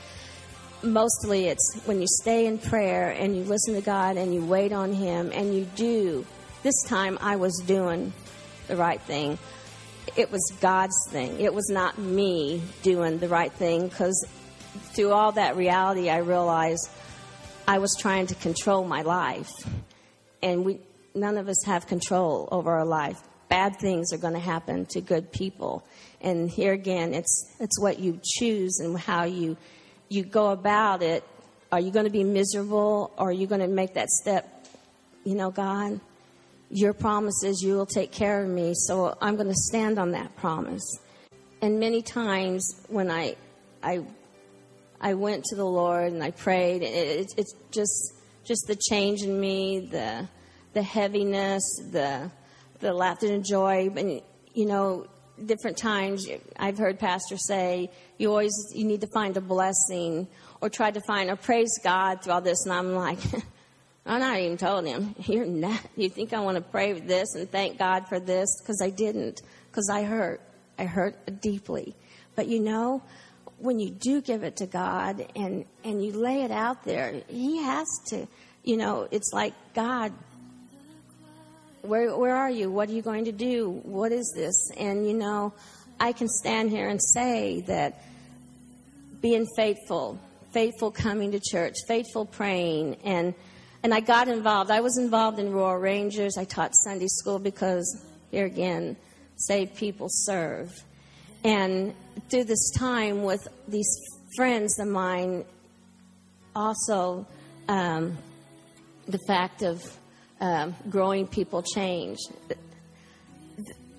mostly 0.82 1.48
it's 1.48 1.82
when 1.86 2.00
you 2.00 2.08
stay 2.22 2.46
in 2.46 2.58
prayer 2.58 3.10
and 3.10 3.36
you 3.36 3.44
listen 3.44 3.74
to 3.74 3.82
God 3.82 4.18
and 4.18 4.34
you 4.34 4.46
wait 4.46 4.72
on 4.72 4.94
Him 4.94 5.32
and 5.34 5.54
you 5.54 5.66
do. 5.76 6.26
This 6.64 6.82
time 6.88 7.18
I 7.22 7.36
was 7.36 7.62
doing 7.66 8.14
the 8.68 8.76
right 8.76 9.02
thing. 9.02 9.38
It 10.16 10.32
was 10.32 10.52
God's 10.62 10.96
thing. 11.10 11.40
It 11.40 11.54
was 11.54 11.70
not 11.70 11.98
me 11.98 12.62
doing 12.82 13.20
the 13.20 13.28
right 13.28 13.52
thing 13.52 13.88
because 13.88 14.28
through 14.94 15.12
all 15.12 15.34
that 15.34 15.56
reality, 15.56 16.10
I 16.10 16.18
realized 16.18 16.90
I 17.68 17.80
was 17.80 17.96
trying 18.00 18.28
to 18.28 18.36
control 18.36 18.84
my 18.84 19.02
life. 19.02 19.52
And 20.42 20.64
we, 20.64 20.80
none 21.14 21.38
of 21.38 21.50
us 21.50 21.64
have 21.66 21.88
control 21.88 22.48
over 22.52 22.72
our 22.72 22.86
life. 22.86 23.20
Bad 23.50 23.78
things 23.80 24.14
are 24.14 24.18
going 24.18 24.34
to 24.34 24.40
happen 24.40 24.86
to 24.88 25.02
good 25.02 25.32
people. 25.32 25.86
And 26.22 26.50
here 26.50 26.74
again, 26.74 27.14
it's, 27.14 27.56
it's 27.60 27.80
what 27.80 28.00
you 28.00 28.20
choose 28.24 28.80
and 28.80 28.98
how 28.98 29.26
you 29.26 29.58
you 30.10 30.24
go 30.24 30.52
about 30.52 31.02
it, 31.02 31.24
are 31.72 31.80
you 31.80 31.92
going 31.92 32.06
to 32.06 32.12
be 32.12 32.24
miserable 32.24 33.12
or 33.18 33.30
are 33.30 33.34
you 33.34 33.48
going 33.48 33.62
to 33.62 33.68
make 33.68 33.96
that 33.96 34.10
step? 34.10 34.66
You 35.24 35.36
know, 35.36 35.52
God, 35.52 36.00
your 36.70 36.94
promise 36.94 37.44
is 37.44 37.62
you 37.62 37.76
will 37.76 37.86
take 37.86 38.12
care 38.12 38.44
of 38.44 38.50
me, 38.50 38.74
so 38.76 39.18
I'm 39.22 39.36
going 39.36 39.48
to 39.48 39.56
stand 39.56 40.00
on 40.00 40.12
that 40.12 40.36
promise. 40.36 41.00
And 41.62 41.80
many 41.80 42.02
times 42.02 42.82
when 42.88 43.10
I, 43.10 43.36
I, 43.82 44.04
I 45.00 45.14
went 45.14 45.46
to 45.46 45.56
the 45.56 45.66
Lord 45.66 46.12
and 46.12 46.24
I 46.24 46.32
prayed, 46.32 46.84
it, 46.84 47.20
it, 47.20 47.34
it's 47.38 47.54
just, 47.72 48.14
just 48.44 48.68
the 48.68 48.76
change 48.76 49.24
in 49.24 49.40
me, 49.40 49.80
the, 49.80 50.28
the 50.74 50.84
heaviness, 50.84 51.64
the, 51.92 52.30
the 52.80 52.94
laughter 52.94 53.28
and 53.28 53.46
joy. 53.46 53.90
And, 53.96 54.22
you 54.54 54.66
know, 54.66 55.08
different 55.46 55.78
times 55.78 56.28
I've 56.58 56.78
heard 56.78 57.00
pastors 57.00 57.46
say 57.46 57.92
you 58.18 58.30
always 58.30 58.54
you 58.74 58.86
need 58.86 59.02
to 59.02 59.08
find 59.14 59.38
a 59.38 59.42
blessing 59.42 60.28
or 60.62 60.70
try 60.70 60.90
to 60.90 61.02
find 61.02 61.30
or 61.30 61.36
praise 61.36 61.80
God 61.84 62.24
through 62.24 62.34
all 62.34 62.42
this 62.42 62.66
and 62.66 62.74
I'm 62.74 62.96
like 62.96 63.20
I'm 64.08 64.20
not 64.20 64.40
even 64.40 64.58
told 64.58 64.86
him 64.86 65.16
you're 65.26 65.46
not 65.46 65.80
you 65.96 66.10
think 66.10 66.34
I 66.34 66.40
want 66.40 66.56
to 66.56 66.62
pray 66.62 66.94
this 66.94 67.36
and 67.36 67.50
thank 67.52 67.78
God 67.78 68.08
for 68.08 68.20
this 68.20 68.60
because 68.62 68.82
I 68.82 68.90
didn't 68.90 69.42
because 69.70 69.90
I 69.90 70.04
hurt 70.04 70.42
I 70.80 70.86
hurt 70.86 71.42
deeply 71.42 71.96
but 72.36 72.48
you 72.48 72.60
know 72.60 73.04
when 73.60 73.80
you 73.80 73.90
do 73.90 74.22
give 74.22 74.44
it 74.44 74.58
to 74.58 74.66
God 74.66 75.26
and 75.36 75.66
and 75.84 76.04
you 76.04 76.14
lay 76.14 76.44
it 76.44 76.52
out 76.52 76.84
there 76.84 77.22
he 77.28 77.58
has 77.64 77.88
to 78.08 78.28
you 78.64 78.78
know 78.78 79.08
it's 79.12 79.32
like 79.34 79.54
God 79.74 80.14
where, 81.88 82.16
where 82.16 82.36
are 82.36 82.50
you? 82.50 82.70
What 82.70 82.90
are 82.90 82.92
you 82.92 83.02
going 83.02 83.26
to 83.26 83.32
do? 83.32 83.82
What 83.84 84.12
is 84.12 84.32
this? 84.36 84.72
And, 84.78 85.08
you 85.08 85.14
know, 85.14 85.54
I 86.00 86.12
can 86.12 86.28
stand 86.28 86.70
here 86.70 86.90
and 86.90 87.02
say 87.02 87.62
that 87.62 88.04
being 89.22 89.48
faithful, 89.56 90.20
faithful 90.52 90.92
coming 90.92 91.32
to 91.32 91.40
church, 91.40 91.76
faithful 91.88 92.26
praying, 92.26 92.98
and, 93.04 93.34
and 93.88 93.94
I 93.94 94.02
got 94.02 94.28
involved. 94.28 94.70
I 94.70 94.82
was 94.82 94.98
involved 94.98 95.40
in 95.40 95.54
Royal 95.54 95.78
Rangers. 95.78 96.36
I 96.38 96.44
taught 96.44 96.76
Sunday 96.76 97.08
school 97.08 97.40
because, 97.40 98.04
here 98.32 98.46
again, 98.46 98.98
save 99.38 99.76
people 99.76 100.08
serve. 100.10 100.74
And 101.46 101.94
through 102.30 102.44
this 102.44 102.70
time 102.72 103.24
with 103.24 103.48
these 103.66 103.88
friends 104.36 104.78
of 104.78 104.90
mine, 104.90 105.46
also 106.54 107.26
um, 107.70 108.18
the 109.08 109.20
fact 109.20 109.62
of 109.62 109.82
um, 110.42 110.76
growing 110.90 111.26
people 111.26 111.64
change. 111.64 112.18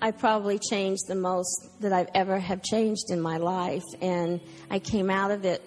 I 0.03 0.11
probably 0.11 0.59
changed 0.59 1.07
the 1.07 1.15
most 1.15 1.67
that 1.79 1.93
I've 1.93 2.11
ever 2.13 2.37
have 2.37 2.61
changed 2.61 3.09
in 3.09 3.19
my 3.19 3.37
life, 3.37 3.81
and 4.03 4.39
I 4.69 4.77
came 4.77 5.09
out 5.09 5.31
of 5.31 5.45
it. 5.45 5.63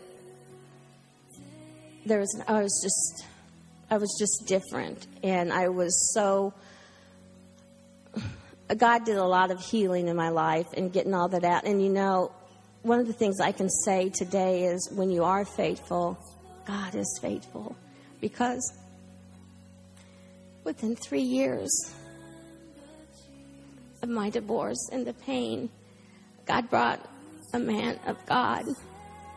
There 2.06 2.20
was 2.20 2.40
I 2.46 2.62
was 2.62 2.80
just 2.84 3.31
I 3.92 3.98
was 3.98 4.16
just 4.18 4.46
different, 4.46 5.06
and 5.22 5.52
I 5.52 5.68
was 5.68 6.14
so. 6.14 6.54
God 8.74 9.04
did 9.04 9.18
a 9.18 9.24
lot 9.24 9.50
of 9.50 9.60
healing 9.60 10.08
in 10.08 10.16
my 10.16 10.30
life 10.30 10.66
and 10.74 10.90
getting 10.90 11.12
all 11.12 11.28
that 11.28 11.44
out. 11.44 11.64
And 11.64 11.82
you 11.82 11.90
know, 11.90 12.32
one 12.80 13.00
of 13.00 13.06
the 13.06 13.12
things 13.12 13.38
I 13.38 13.52
can 13.52 13.68
say 13.68 14.08
today 14.08 14.64
is 14.64 14.90
when 14.94 15.10
you 15.10 15.24
are 15.24 15.44
faithful, 15.44 16.18
God 16.66 16.94
is 16.94 17.18
faithful 17.20 17.76
because 18.22 18.72
within 20.64 20.96
three 20.96 21.20
years 21.20 21.94
of 24.00 24.08
my 24.08 24.30
divorce 24.30 24.88
and 24.90 25.06
the 25.06 25.12
pain, 25.12 25.68
God 26.46 26.70
brought 26.70 27.06
a 27.52 27.58
man 27.58 28.00
of 28.06 28.16
God 28.24 28.64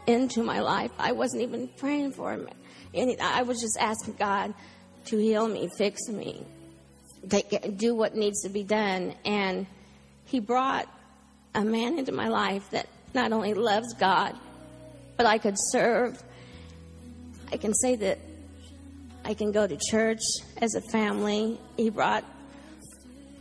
into 0.07 0.43
my 0.43 0.61
life. 0.61 0.91
I 0.97 1.11
wasn't 1.11 1.41
even 1.43 1.67
praying 1.75 2.13
for 2.13 2.31
him. 2.31 2.47
I 2.95 3.43
was 3.43 3.59
just 3.59 3.77
asking 3.79 4.15
God 4.17 4.53
to 5.05 5.17
heal 5.17 5.47
me, 5.47 5.69
fix 5.77 6.07
me, 6.07 6.45
do 7.77 7.95
what 7.95 8.15
needs 8.15 8.41
to 8.43 8.49
be 8.49 8.63
done. 8.63 9.13
And 9.25 9.67
he 10.25 10.39
brought 10.39 10.87
a 11.53 11.63
man 11.63 11.99
into 11.99 12.11
my 12.11 12.27
life 12.27 12.69
that 12.71 12.87
not 13.13 13.31
only 13.31 13.53
loves 13.53 13.93
God, 13.93 14.35
but 15.17 15.25
I 15.25 15.37
could 15.37 15.55
serve. 15.57 16.21
I 17.51 17.57
can 17.57 17.73
say 17.73 17.95
that 17.95 18.19
I 19.23 19.33
can 19.33 19.51
go 19.51 19.65
to 19.65 19.77
church 19.89 20.21
as 20.61 20.75
a 20.75 20.81
family. 20.91 21.59
He 21.77 21.89
brought 21.89 22.23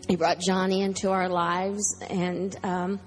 he 0.09 0.17
brought 0.17 0.39
Johnny 0.39 0.83
into 0.83 1.11
our 1.11 1.31
lives, 1.31 1.83
and 2.11 2.55
um, 2.63 3.01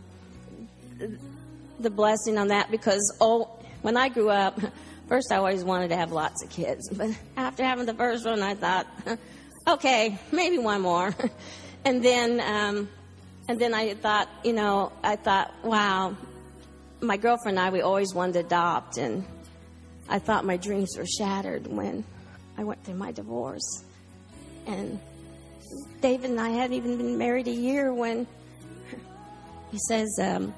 the 1.79 1.89
blessing 1.91 2.39
on 2.39 2.47
that 2.47 2.71
because 2.71 3.15
oh, 3.21 3.49
when 3.83 3.95
I 3.95 4.09
grew 4.09 4.29
up, 4.29 4.59
First, 5.07 5.31
I 5.31 5.37
always 5.37 5.63
wanted 5.63 5.89
to 5.89 5.95
have 5.95 6.11
lots 6.11 6.43
of 6.43 6.49
kids, 6.49 6.89
but 6.89 7.09
after 7.37 7.63
having 7.63 7.85
the 7.85 7.93
first 7.93 8.25
one, 8.25 8.41
I 8.41 8.55
thought, 8.55 8.87
okay, 9.67 10.19
maybe 10.33 10.57
one 10.57 10.81
more. 10.81 11.15
and 11.85 12.03
then, 12.03 12.41
um, 12.41 12.89
and 13.47 13.57
then 13.57 13.73
I 13.73 13.93
thought, 13.93 14.27
you 14.43 14.51
know, 14.51 14.91
I 15.01 15.15
thought, 15.15 15.53
wow, 15.63 16.17
my 16.99 17.15
girlfriend 17.15 17.57
and 17.57 17.67
I, 17.67 17.69
we 17.69 17.79
always 17.81 18.13
wanted 18.13 18.33
to 18.33 18.39
adopt, 18.39 18.97
and 18.97 19.23
I 20.09 20.19
thought 20.19 20.43
my 20.43 20.57
dreams 20.57 20.95
were 20.97 21.05
shattered 21.05 21.67
when 21.67 22.03
I 22.57 22.65
went 22.65 22.83
through 22.83 22.95
my 22.95 23.13
divorce. 23.13 23.85
And 24.65 24.99
David 26.01 26.31
and 26.31 26.39
I 26.41 26.49
hadn't 26.49 26.75
even 26.75 26.97
been 26.97 27.17
married 27.17 27.47
a 27.47 27.51
year 27.51 27.93
when 27.93 28.27
he 29.71 29.79
says, 29.87 30.19
um, 30.21 30.53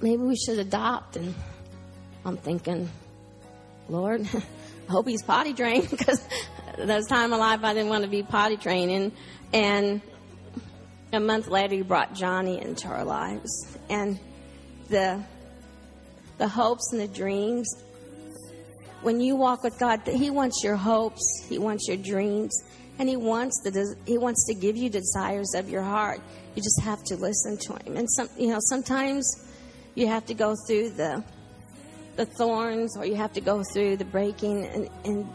maybe 0.00 0.22
we 0.22 0.36
should 0.36 0.60
adopt. 0.60 1.16
And 1.16 1.34
I'm 2.24 2.36
thinking, 2.36 2.88
Lord, 3.88 4.26
I 4.88 4.90
hope 4.90 5.08
he's 5.08 5.22
potty 5.22 5.54
trained 5.54 5.90
because 5.96 6.26
there's 6.78 7.06
time 7.06 7.30
life 7.30 7.60
I 7.64 7.74
didn't 7.74 7.88
want 7.88 8.04
to 8.04 8.10
be 8.10 8.22
potty 8.22 8.56
training. 8.56 9.12
And 9.52 10.00
a 11.12 11.20
month 11.20 11.48
later, 11.48 11.74
he 11.74 11.82
brought 11.82 12.14
Johnny 12.14 12.60
into 12.60 12.88
our 12.88 13.04
lives. 13.04 13.76
And 13.90 14.18
the, 14.88 15.22
the 16.38 16.48
hopes 16.48 16.92
and 16.92 17.00
the 17.00 17.08
dreams, 17.08 17.68
when 19.02 19.20
you 19.20 19.36
walk 19.36 19.64
with 19.64 19.78
God, 19.78 20.02
He 20.06 20.30
wants 20.30 20.62
your 20.62 20.76
hopes, 20.76 21.44
He 21.48 21.58
wants 21.58 21.88
your 21.88 21.96
dreams, 21.96 22.62
and 22.98 23.08
He 23.08 23.16
wants, 23.16 23.60
the, 23.64 23.96
he 24.06 24.16
wants 24.16 24.46
to 24.46 24.54
give 24.54 24.76
you 24.76 24.88
desires 24.88 25.54
of 25.54 25.68
your 25.68 25.82
heart. 25.82 26.20
You 26.54 26.62
just 26.62 26.80
have 26.82 27.02
to 27.04 27.16
listen 27.16 27.58
to 27.58 27.72
Him. 27.84 27.96
And 27.96 28.08
some, 28.10 28.28
you 28.38 28.48
know, 28.48 28.58
sometimes 28.60 29.26
you 29.94 30.06
have 30.06 30.24
to 30.26 30.34
go 30.34 30.54
through 30.66 30.90
the 30.90 31.24
the 32.16 32.26
thorns 32.26 32.96
or 32.96 33.04
you 33.04 33.14
have 33.16 33.32
to 33.32 33.40
go 33.40 33.62
through 33.72 33.96
the 33.96 34.04
breaking 34.04 34.66
and 34.66 34.88
and, 35.04 35.28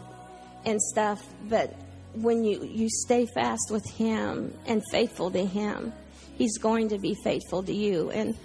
and 0.64 0.82
stuff. 0.82 1.20
But 1.48 1.74
when 2.14 2.44
you 2.44 2.64
you 2.64 2.88
stay 2.88 3.26
fast 3.34 3.70
with 3.70 3.88
him 3.90 4.56
and 4.66 4.82
faithful 4.90 5.30
to 5.30 5.44
him 5.44 5.92
he's 6.38 6.56
going 6.56 6.88
to 6.88 6.98
be 6.98 7.14
faithful 7.24 7.62
to 7.64 7.74
you. 7.74 8.10
And 8.10 8.38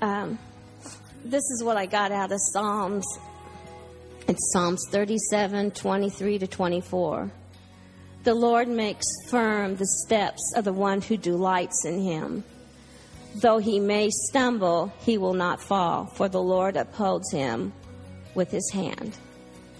um, 0.00 0.38
this 1.24 1.42
is 1.50 1.62
what 1.62 1.76
i 1.76 1.86
got 1.86 2.12
out 2.12 2.32
of 2.32 2.38
psalms. 2.52 3.04
It's 4.28 4.52
psalms 4.52 4.86
37 4.90 5.72
23 5.72 6.38
to 6.38 6.46
24 6.46 7.32
the 8.24 8.34
lord 8.34 8.68
makes 8.68 9.04
firm 9.28 9.74
the 9.74 9.86
steps 10.04 10.52
of 10.54 10.64
the 10.64 10.72
one 10.72 11.00
who 11.00 11.16
delights 11.16 11.84
in 11.84 12.00
him 12.00 12.44
Though 13.34 13.58
he 13.58 13.80
may 13.80 14.10
stumble, 14.10 14.92
he 15.00 15.16
will 15.16 15.32
not 15.32 15.62
fall, 15.62 16.06
for 16.06 16.28
the 16.28 16.42
Lord 16.42 16.76
upholds 16.76 17.32
him 17.32 17.72
with 18.34 18.50
his 18.50 18.70
hand. 18.70 19.16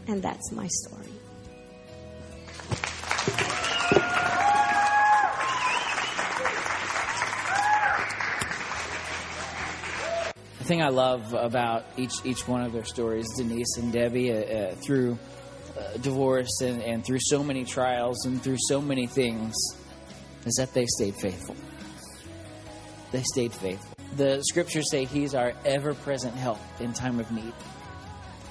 And 0.08 0.22
that's 0.22 0.50
my 0.52 0.66
story. 0.68 1.08
The 10.58 10.68
thing 10.68 10.82
I 10.82 10.88
love 10.88 11.34
about 11.34 11.84
each 11.96 12.14
each 12.24 12.48
one 12.48 12.62
of 12.62 12.72
their 12.72 12.84
stories, 12.84 13.26
Denise 13.36 13.76
and 13.76 13.92
Debbie, 13.92 14.32
uh, 14.32 14.36
uh, 14.36 14.74
through 14.76 15.18
uh, 15.76 15.98
divorce 15.98 16.60
and, 16.62 16.82
and 16.82 17.04
through 17.04 17.18
so 17.20 17.42
many 17.42 17.64
trials 17.64 18.24
and 18.24 18.42
through 18.42 18.58
so 18.60 18.80
many 18.80 19.06
things, 19.06 19.54
is 20.46 20.54
that 20.54 20.72
they 20.72 20.86
stayed 20.86 21.16
faithful 21.16 21.56
they 23.12 23.22
stayed 23.22 23.52
faithful. 23.52 23.94
The 24.16 24.42
scriptures 24.42 24.90
say 24.90 25.04
he's 25.04 25.34
our 25.34 25.52
ever-present 25.64 26.34
help 26.34 26.58
in 26.80 26.92
time 26.92 27.20
of 27.20 27.30
need. 27.30 27.52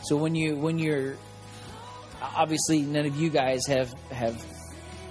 So 0.04 0.16
when 0.16 0.34
you 0.34 0.56
when 0.56 0.80
you're 0.80 1.16
obviously 2.22 2.82
none 2.82 3.06
of 3.06 3.16
you 3.16 3.30
guys 3.30 3.66
have 3.68 3.92
have 4.12 4.44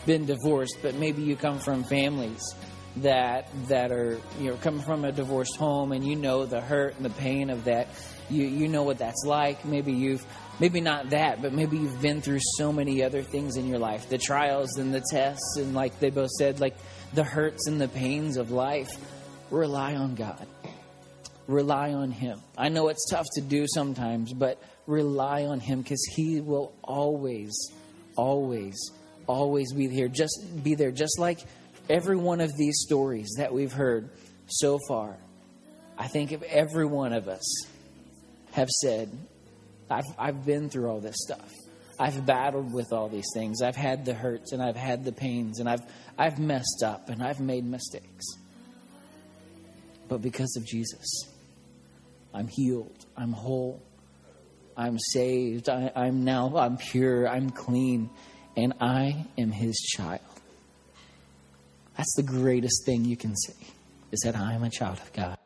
been 0.07 0.27
divorced, 0.27 0.79
but 0.83 0.95
maybe 0.95 1.23
you 1.23 1.37
come 1.37 1.59
from 1.59 1.85
families 1.85 2.43
that 2.97 3.49
that 3.69 3.93
are 3.93 4.21
you 4.41 4.51
know 4.51 4.57
coming 4.57 4.83
from 4.83 5.05
a 5.05 5.13
divorced 5.13 5.57
home 5.57 5.93
and 5.93 6.05
you 6.05 6.17
know 6.17 6.47
the 6.47 6.61
hurt 6.61 6.97
and 6.97 7.05
the 7.05 7.11
pain 7.11 7.51
of 7.51 7.65
that. 7.65 7.89
You 8.29 8.45
you 8.45 8.69
know 8.69 8.83
what 8.83 8.99
that's 8.99 9.25
like. 9.25 9.65
Maybe 9.65 9.93
you've 9.93 10.25
maybe 10.59 10.81
not 10.81 11.11
that, 11.11 11.41
but 11.41 11.53
maybe 11.53 11.79
you've 11.79 12.03
been 12.03 12.21
through 12.21 12.41
so 12.57 12.73
many 12.73 13.05
other 13.05 13.23
things 13.23 13.57
in 13.57 13.69
your 13.69 13.79
life, 13.79 14.09
the 14.09 14.19
trials 14.19 14.77
and 14.79 14.93
the 14.93 15.03
tests 15.11 15.57
and 15.57 15.75
like 15.75 15.99
they 16.01 16.11
both 16.11 16.31
said 16.31 16.61
like 16.61 16.77
the 17.15 17.25
hurts 17.25 17.67
and 17.69 17.81
the 17.81 17.89
pains 17.89 18.37
of 18.37 18.51
life 18.51 18.91
rely 19.51 19.95
on 19.95 20.15
God. 20.15 20.47
Rely 21.47 21.93
on 21.93 22.11
Him. 22.11 22.41
I 22.57 22.69
know 22.69 22.89
it's 22.89 23.09
tough 23.11 23.27
to 23.35 23.41
do 23.41 23.67
sometimes, 23.69 24.33
but 24.33 24.63
rely 24.87 25.45
on 25.45 25.61
Him 25.61 25.83
because 25.83 26.05
He 26.15 26.41
will 26.41 26.73
always, 26.83 27.53
always, 28.17 28.77
always 29.27 29.73
be 29.73 29.89
here. 29.89 30.09
Just 30.09 30.63
be 30.63 30.75
there, 30.75 30.93
just 30.93 31.19
like 31.19 31.41
every 31.89 32.17
one 32.17 32.41
of 32.41 32.57
these 32.57 32.81
stories 32.81 33.35
that 33.39 33.53
we've 33.53 33.73
heard 33.73 34.11
so 34.47 34.79
far. 34.89 35.17
I 35.99 36.09
think 36.09 36.33
if 36.33 36.43
every 36.45 36.87
one 36.87 37.13
of 37.13 37.29
us 37.29 37.67
have 38.53 38.69
said, 38.69 39.11
I've, 39.91 40.05
I've 40.19 40.47
been 40.47 40.71
through 40.71 40.89
all 40.89 41.01
this 41.01 41.17
stuff. 41.19 41.51
I've 41.99 42.25
battled 42.25 42.73
with 42.73 42.93
all 42.93 43.09
these 43.09 43.29
things. 43.35 43.61
I've 43.61 43.77
had 43.77 44.07
the 44.07 44.15
hurts 44.15 44.53
and 44.53 44.63
I've 44.63 44.77
had 44.77 45.05
the 45.05 45.13
pains 45.13 45.61
and 45.61 45.69
I've, 45.69 45.83
I've 46.17 46.39
messed 46.39 46.83
up 46.83 47.11
and 47.11 47.23
I've 47.23 47.41
made 47.41 47.65
mistakes 47.67 48.25
but 50.11 50.21
because 50.21 50.55
of 50.57 50.67
Jesus. 50.67 51.07
I'm 52.35 52.49
healed. 52.49 53.07
I'm 53.17 53.33
whole. 53.33 53.81
I'm 54.77 54.99
saved. 54.99 55.69
I, 55.69 55.93
am 55.95 56.25
now, 56.25 56.55
I'm 56.57 56.77
pure. 56.77 57.29
I'm 57.29 57.51
clean. 57.51 58.11
And 58.57 58.75
I 58.81 59.27
am 59.39 59.53
his 59.53 59.77
child. 59.97 60.21
That's 61.97 62.13
the 62.17 62.25
greatest 62.25 62.85
thing 62.85 63.05
you 63.05 63.17
can 63.17 63.37
say, 63.37 63.55
is 64.11 64.21
that 64.25 64.37
I 64.37 64.55
am 64.55 64.65
a 64.65 64.71
child 64.71 64.99
of 64.99 65.13
God. 65.13 65.40